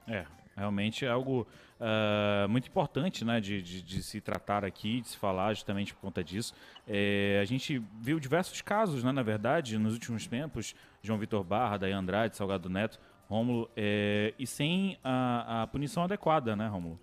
É, 0.07 0.27
realmente 0.57 1.05
é 1.05 1.09
algo 1.09 1.47
uh, 1.81 2.49
muito 2.49 2.69
importante 2.69 3.25
né, 3.25 3.41
de, 3.41 3.63
de, 3.63 3.83
de, 3.83 4.03
se 4.03 4.21
tratar 4.21 4.65
aqui, 4.65 5.01
de 5.01 5.09
se 5.09 5.17
falar 5.17 5.55
justamente 5.55 5.95
por 5.95 6.01
conta 6.01 6.23
disso. 6.23 6.55
É, 6.87 7.39
a 7.41 7.45
gente 7.45 7.83
viu 8.01 8.19
diversos 8.21 8.61
casos, 8.61 9.03
né, 9.03 9.13
na 9.13 9.23
verdade, 9.23 9.79
nos 9.79 9.95
últimos 9.95 10.27
tempos, 10.27 10.75
João 11.03 11.19
Vitor 11.19 11.43
Barra, 11.43 11.79
Daí 11.79 11.93
Andrade, 11.93 12.37
Salgado 12.37 12.69
Neto, 12.69 13.01
Rômulo, 13.29 13.71
é, 13.77 14.35
e 14.39 14.47
sem 14.47 14.99
a, 15.03 15.63
a 15.63 15.67
punição 15.67 16.05
adequada, 16.05 16.55
né, 16.55 16.67
Rômulo? 16.67 16.99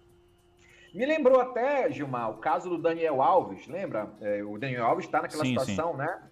Me 0.94 1.06
lembrou 1.06 1.40
até, 1.40 1.92
Gilmar, 1.92 2.32
o 2.32 2.38
caso 2.38 2.70
do 2.70 2.78
Daniel 2.78 3.22
Alves, 3.22 3.68
lembra? 3.68 4.12
É, 4.22 4.44
o 4.44 4.58
Daniel 4.58 4.86
Alves 4.86 5.06
está 5.06 5.22
naquela 5.22 5.44
sim, 5.44 5.52
situação, 5.52 5.92
sim. 5.92 5.98
né? 5.98 6.24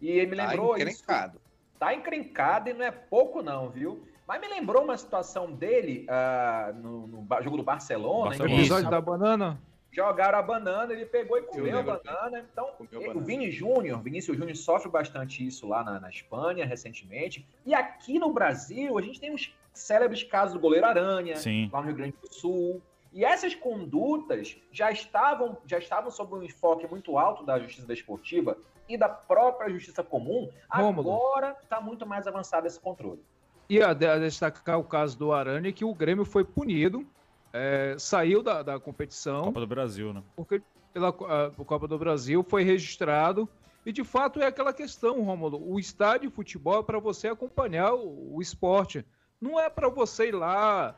E 0.00 0.10
ele 0.10 0.30
me 0.30 0.36
tá 0.36 0.46
lembrou 0.46 0.70
tá 0.70 0.80
encrencado. 0.80 1.36
isso. 1.36 1.46
Tá 1.78 1.94
encrencado 1.94 2.70
e 2.70 2.74
não 2.74 2.84
é 2.84 2.90
pouco 2.90 3.42
não, 3.42 3.68
viu? 3.68 4.06
Mas 4.26 4.40
me 4.40 4.48
lembrou 4.48 4.82
uma 4.82 4.96
situação 4.96 5.52
dele 5.52 6.06
uh, 6.08 6.74
no, 6.74 7.06
no, 7.06 7.42
jogo 7.42 7.56
do 7.56 7.62
Barcelona. 7.62 8.36
O 8.36 8.46
episódio 8.46 8.90
da 8.90 9.00
banana? 9.00 9.58
Jogaram 9.92 10.38
a 10.38 10.42
banana, 10.42 10.92
ele 10.92 11.06
pegou 11.06 11.38
e 11.38 11.42
comeu 11.42 11.78
a 11.78 11.82
banana. 11.82 12.44
Então, 12.52 12.70
o 13.14 13.20
Vini 13.20 13.50
Júnior, 13.50 14.02
Vinícius 14.02 14.36
Júnior 14.36 14.56
sofre 14.56 14.90
bastante 14.90 15.46
isso 15.46 15.66
lá 15.66 15.82
na, 15.82 16.00
na, 16.00 16.10
Espanha 16.10 16.66
recentemente. 16.66 17.46
E 17.64 17.72
aqui 17.72 18.18
no 18.18 18.30
Brasil, 18.30 18.98
a 18.98 19.00
gente 19.00 19.20
tem 19.20 19.32
os 19.32 19.54
célebres 19.72 20.22
casos 20.22 20.54
do 20.54 20.60
goleiro 20.60 20.84
Aranha, 20.84 21.36
Sim. 21.36 21.70
lá 21.72 21.80
no 21.80 21.86
Rio 21.86 21.96
Grande 21.96 22.14
do 22.20 22.34
Sul. 22.34 22.82
E 23.12 23.24
essas 23.24 23.54
condutas 23.54 24.58
já 24.70 24.90
estavam, 24.90 25.56
já 25.64 25.78
estavam 25.78 26.10
sob 26.10 26.34
um 26.34 26.42
enfoque 26.42 26.86
muito 26.86 27.16
alto 27.16 27.46
da 27.46 27.58
justiça 27.58 27.86
desportiva 27.86 28.58
e 28.86 28.98
da 28.98 29.08
própria 29.08 29.70
justiça 29.70 30.02
comum. 30.02 30.50
Rômulo. 30.70 31.10
Agora 31.10 31.56
está 31.62 31.80
muito 31.80 32.04
mais 32.04 32.26
avançado 32.26 32.66
esse 32.66 32.78
controle. 32.78 33.22
E 33.68 33.82
a, 33.82 33.90
a 33.90 34.18
destacar 34.18 34.78
o 34.78 34.84
caso 34.84 35.18
do 35.18 35.32
Aranha, 35.32 35.72
que 35.72 35.84
o 35.84 35.94
Grêmio 35.94 36.24
foi 36.24 36.44
punido, 36.44 37.06
é, 37.52 37.96
saiu 37.98 38.42
da, 38.42 38.62
da 38.62 38.78
competição. 38.78 39.44
Copa 39.44 39.60
do 39.60 39.66
Brasil, 39.66 40.12
né? 40.12 40.22
Porque 40.36 40.62
pela 40.92 41.08
a 41.08 41.50
Copa 41.64 41.86
do 41.86 41.98
Brasil 41.98 42.44
foi 42.48 42.62
registrado. 42.62 43.48
E 43.84 43.92
de 43.92 44.02
fato 44.02 44.40
é 44.40 44.46
aquela 44.46 44.72
questão, 44.72 45.22
Rômulo. 45.22 45.62
O 45.64 45.78
estádio 45.78 46.28
de 46.28 46.34
futebol 46.34 46.80
é 46.80 46.82
para 46.82 46.98
você 46.98 47.28
acompanhar 47.28 47.94
o, 47.94 48.36
o 48.36 48.42
esporte. 48.42 49.04
Não 49.40 49.60
é 49.60 49.70
para 49.70 49.88
você 49.88 50.28
ir 50.28 50.34
lá 50.34 50.96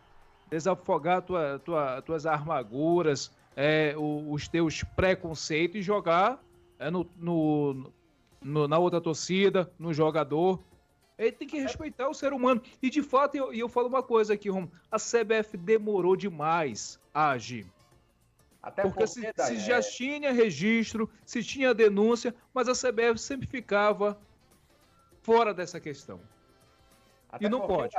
desafogar 0.51 1.23
tua, 1.23 1.59
tua, 1.59 2.01
tuas 2.03 2.25
armaduras, 2.25 3.31
é, 3.55 3.95
os 3.97 4.49
teus 4.49 4.83
preconceitos 4.83 5.81
e 5.81 5.83
jogar 5.83 6.43
é, 6.79 6.91
no, 6.91 7.07
no, 7.17 7.93
no, 8.41 8.69
na 8.69 8.79
outra 8.79 9.01
torcida, 9.01 9.71
no 9.79 9.93
jogador. 9.93 10.61
Ele 11.19 11.33
tem 11.33 11.49
que 11.49 11.59
respeitar 11.59 12.09
o 12.09 12.15
ser 12.15 12.33
humano. 12.33 12.63
E 12.81 12.89
de 12.89 13.03
fato, 13.03 13.35
e 13.35 13.39
eu, 13.39 13.53
eu, 13.53 13.69
falo 13.69 13.89
uma 13.89 14.03
coisa 14.03 14.35
aqui, 14.35 14.49
Rom, 14.49 14.69
a 14.91 14.97
CBF 14.97 15.57
demorou 15.57 16.15
demais 16.15 17.01
a 17.13 17.31
agir. 17.31 17.67
Até 18.63 18.83
porque, 18.83 19.05
porque 19.05 19.07
se, 19.09 19.33
se 19.47 19.57
já 19.57 19.81
tinha 19.81 20.33
registro, 20.33 21.11
se 21.25 21.43
tinha 21.43 21.75
denúncia, 21.75 22.35
mas 22.55 22.69
a 22.69 22.73
CBF 22.73 23.19
sempre 23.19 23.47
ficava 23.47 24.19
fora 25.23 25.53
dessa 25.53 25.81
questão. 25.81 26.21
Até 27.31 27.45
e 27.45 27.49
não 27.49 27.61
pode. 27.61 27.95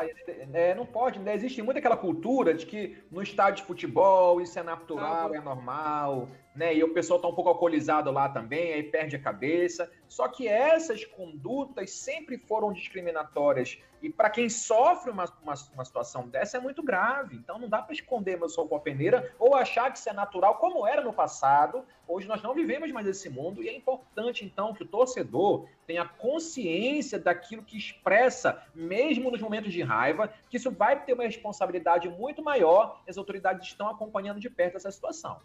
É, 0.53 0.74
não 0.74 0.86
pode. 0.86 1.19
Né? 1.19 1.36
Existe 1.36 1.62
muito 1.62 1.77
aquela 1.77 1.95
cultura 1.95 2.53
de 2.53 2.65
que 2.65 2.98
no 3.12 3.21
estádio 3.21 3.62
de 3.62 3.67
futebol 3.67 4.41
isso 4.41 4.57
é 4.57 4.63
natural, 4.63 5.31
ah, 5.31 5.36
é 5.36 5.39
normal, 5.39 6.27
né? 6.55 6.74
E 6.75 6.83
o 6.83 6.93
pessoal 6.93 7.19
tá 7.19 7.27
um 7.27 7.36
pouco 7.36 7.50
alcoolizado 7.50 8.12
lá 8.12 8.27
também, 8.27 8.74
aí 8.74 8.83
perde 8.83 9.15
a 9.15 9.21
cabeça. 9.21 9.92
Só 10.07 10.27
que 10.27 10.48
essas 10.48 11.05
condutas 11.05 11.92
sempre 11.92 12.37
foram 12.37 12.74
discriminatórias. 12.74 13.79
E 14.01 14.09
para 14.09 14.29
quem 14.29 14.50
sofre 14.50 15.12
uma, 15.12 15.25
uma, 15.44 15.53
uma, 15.74 15.85
situação 15.85 16.27
dessa 16.27 16.57
é 16.57 16.59
muito 16.59 16.81
grave. 16.81 17.35
Então 17.35 17.59
não 17.59 17.68
dá 17.68 17.81
para 17.81 17.94
esconder 17.94 18.38
meu 18.38 18.48
sol 18.48 18.68
com 18.68 18.75
a 18.75 18.79
peneira 18.79 19.33
ou 19.38 19.55
achar 19.55 19.92
que 19.92 19.98
isso 19.98 20.09
é 20.09 20.14
natural, 20.14 20.55
como 20.55 20.88
era 20.88 21.01
no 21.01 21.12
passado. 21.12 21.83
Hoje 22.07 22.27
nós 22.27 22.42
não 22.42 22.53
vivemos 22.53 22.92
mais 22.92 23.05
esse 23.07 23.29
mundo. 23.29 23.62
E 23.62 23.68
é 23.68 23.75
importante, 23.75 24.46
então, 24.46 24.74
que 24.74 24.83
o 24.83 24.88
torcedor 24.88 25.68
tenha 25.85 26.05
consciência 26.05 27.20
daquilo 27.20 27.64
que 27.64 27.77
expressa, 27.77 28.64
mesmo 28.74 29.29
nos 29.29 29.42
momentos 29.42 29.74
de 29.74 29.81
raiva, 29.81 30.33
que 30.50 30.57
isso 30.57 30.72
vai 30.72 31.03
ter 31.03 31.14
uma 31.14 31.24
responsabilidade 31.24 32.07
muito 32.09 32.42
maior. 32.42 33.01
As 33.07 33.18
autoridades 33.18 33.68
estão 33.68 33.90
acompanhando 33.90 34.40
de 34.40 34.50
perto 34.50 34.77
essa 34.77 34.92
situação. 34.92 35.42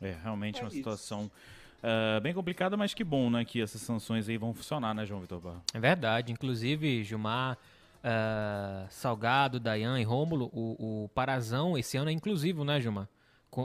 É 0.00 0.16
realmente 0.22 0.58
é 0.58 0.62
uma 0.62 0.68
isso. 0.68 0.78
situação 0.78 1.30
uh, 1.82 2.20
bem 2.20 2.32
complicada, 2.32 2.76
mas 2.76 2.94
que 2.94 3.04
bom, 3.04 3.30
né? 3.30 3.44
Que 3.44 3.60
essas 3.60 3.80
sanções 3.80 4.28
aí 4.28 4.36
vão 4.36 4.54
funcionar, 4.54 4.94
né, 4.94 5.04
João 5.04 5.20
Vitor 5.20 5.40
Barra? 5.40 5.62
É 5.74 5.80
verdade. 5.80 6.32
Inclusive, 6.32 7.02
Gilmar, 7.04 7.58
uh, 8.02 8.86
Salgado, 8.88 9.60
Dayan 9.60 10.00
e 10.00 10.04
Rômulo, 10.04 10.50
o, 10.52 11.04
o 11.04 11.08
Parazão 11.08 11.76
esse 11.76 11.96
ano 11.96 12.10
é 12.10 12.12
inclusivo, 12.12 12.64
né, 12.64 12.80
Gilmar? 12.80 13.08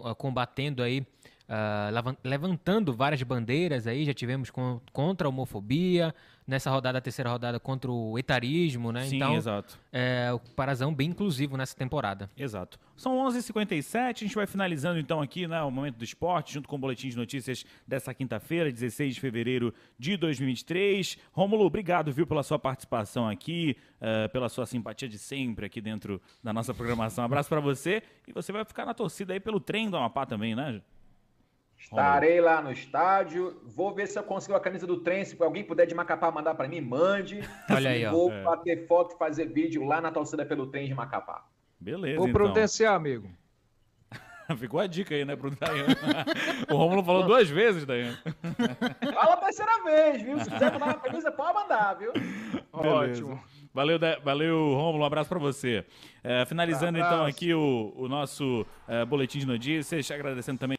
Ah, 0.03 0.13
combatendo 0.13 0.83
aí 0.83 1.05
uh, 1.47 2.17
levantando 2.23 2.93
várias 2.93 3.21
bandeiras 3.23 3.87
aí, 3.87 4.05
já 4.05 4.13
tivemos 4.13 4.49
com, 4.49 4.79
contra 4.91 5.27
a 5.27 5.29
homofobia, 5.29 6.13
nessa 6.47 6.71
rodada, 6.71 6.97
a 6.97 7.01
terceira 7.01 7.29
rodada, 7.29 7.59
contra 7.59 7.91
o 7.91 8.17
etarismo, 8.17 8.91
né? 8.91 9.03
Sim, 9.03 9.17
então, 9.17 9.35
exato. 9.35 9.77
É, 9.91 10.31
o 10.31 10.39
Parazão 10.39 10.93
bem 10.93 11.09
inclusivo 11.09 11.57
nessa 11.57 11.75
temporada. 11.75 12.29
Exato. 12.37 12.79
São 12.95 13.17
11 13.19 13.37
h 13.37 13.47
57 13.47 14.23
a 14.23 14.27
gente 14.27 14.35
vai 14.35 14.47
finalizando 14.47 14.97
então 14.97 15.21
aqui, 15.21 15.45
né, 15.45 15.61
o 15.61 15.69
Momento 15.69 15.97
do 15.97 16.03
Esporte, 16.05 16.53
junto 16.53 16.69
com 16.69 16.77
o 16.77 16.79
Boletim 16.79 17.09
de 17.09 17.17
Notícias 17.17 17.65
dessa 17.85 18.13
quinta-feira, 18.13 18.71
16 18.71 19.15
de 19.15 19.21
fevereiro 19.21 19.73
de 19.99 20.15
2023. 20.15 21.17
Rômulo, 21.33 21.65
obrigado, 21.65 22.13
viu, 22.13 22.25
pela 22.25 22.43
sua 22.43 22.57
participação 22.57 23.27
aqui, 23.27 23.75
uh, 24.01 24.29
pela 24.29 24.47
sua 24.47 24.65
simpatia 24.65 25.09
de 25.09 25.17
sempre 25.17 25.65
aqui 25.65 25.81
dentro 25.81 26.21
da 26.41 26.53
nossa 26.53 26.73
programação. 26.73 27.23
Um 27.23 27.25
abraço 27.25 27.49
para 27.49 27.59
você 27.59 28.01
e 28.25 28.31
você 28.31 28.53
vai 28.53 28.63
ficar 28.63 28.85
na 28.85 28.93
torcida 28.93 29.33
aí 29.33 29.39
pelo 29.39 29.59
trem 29.59 29.89
do 29.89 29.97
Amapá 29.97 30.25
também, 30.25 30.55
né? 30.55 30.81
Estarei 31.77 32.41
lá 32.41 32.61
no 32.61 32.71
estádio. 32.71 33.61
Vou 33.63 33.93
ver 33.93 34.07
se 34.07 34.17
eu 34.17 34.23
consigo 34.23 34.55
a 34.55 34.59
camisa 34.59 34.87
do 34.87 35.01
trem. 35.01 35.23
Se 35.23 35.41
alguém 35.41 35.63
puder 35.63 35.85
de 35.85 35.93
Macapá 35.93 36.31
mandar 36.31 36.55
para 36.55 36.67
mim, 36.67 36.81
mande. 36.81 37.39
Olha 37.69 37.91
aí, 37.91 38.05
ó. 38.05 38.11
Vou 38.11 38.31
é. 38.31 38.43
bater 38.43 38.87
foto 38.87 39.15
e 39.15 39.17
fazer 39.17 39.45
vídeo 39.45 39.85
lá 39.85 40.01
na 40.01 40.11
torcida 40.11 40.45
pelo 40.45 40.67
trem 40.67 40.87
de 40.87 40.93
Macapá. 40.93 41.45
Beleza. 41.79 42.17
Vou 42.17 42.27
então. 42.27 42.41
providenciar, 42.41 42.95
amigo. 42.95 43.29
Ficou 44.57 44.79
a 44.79 44.87
dica 44.87 45.13
aí, 45.13 45.23
né, 45.23 45.35
pro 45.35 45.51
Dayan. 45.51 45.85
o 46.71 46.75
Romulo 46.75 47.03
falou 47.03 47.23
duas 47.23 47.49
vezes, 47.49 47.85
Dayan. 47.85 48.17
Fala 49.13 49.33
a 49.33 49.37
terceira 49.37 49.83
vez, 49.83 50.21
viu? 50.21 50.39
Se 50.39 50.49
quiser 50.49 50.71
mandar 50.73 50.85
uma 50.85 50.93
camisa, 50.95 51.31
pode 51.31 51.53
mandar, 51.53 51.93
viu? 51.93 52.11
Beleza. 52.13 52.63
Ótimo. 52.73 53.43
Valeu, 53.77 53.99
valeu 54.23 54.73
Romulo, 54.73 55.03
um 55.03 55.05
abraço 55.05 55.29
para 55.29 55.37
você. 55.37 55.85
É, 56.23 56.43
finalizando 56.45 56.97
um 56.97 57.01
então 57.01 57.23
aqui 57.23 57.53
o, 57.53 57.93
o 57.95 58.07
nosso 58.07 58.65
é, 58.87 59.05
boletim 59.05 59.37
de 59.37 59.45
notícias, 59.45 60.09
agradecendo 60.09 60.57
também 60.57 60.75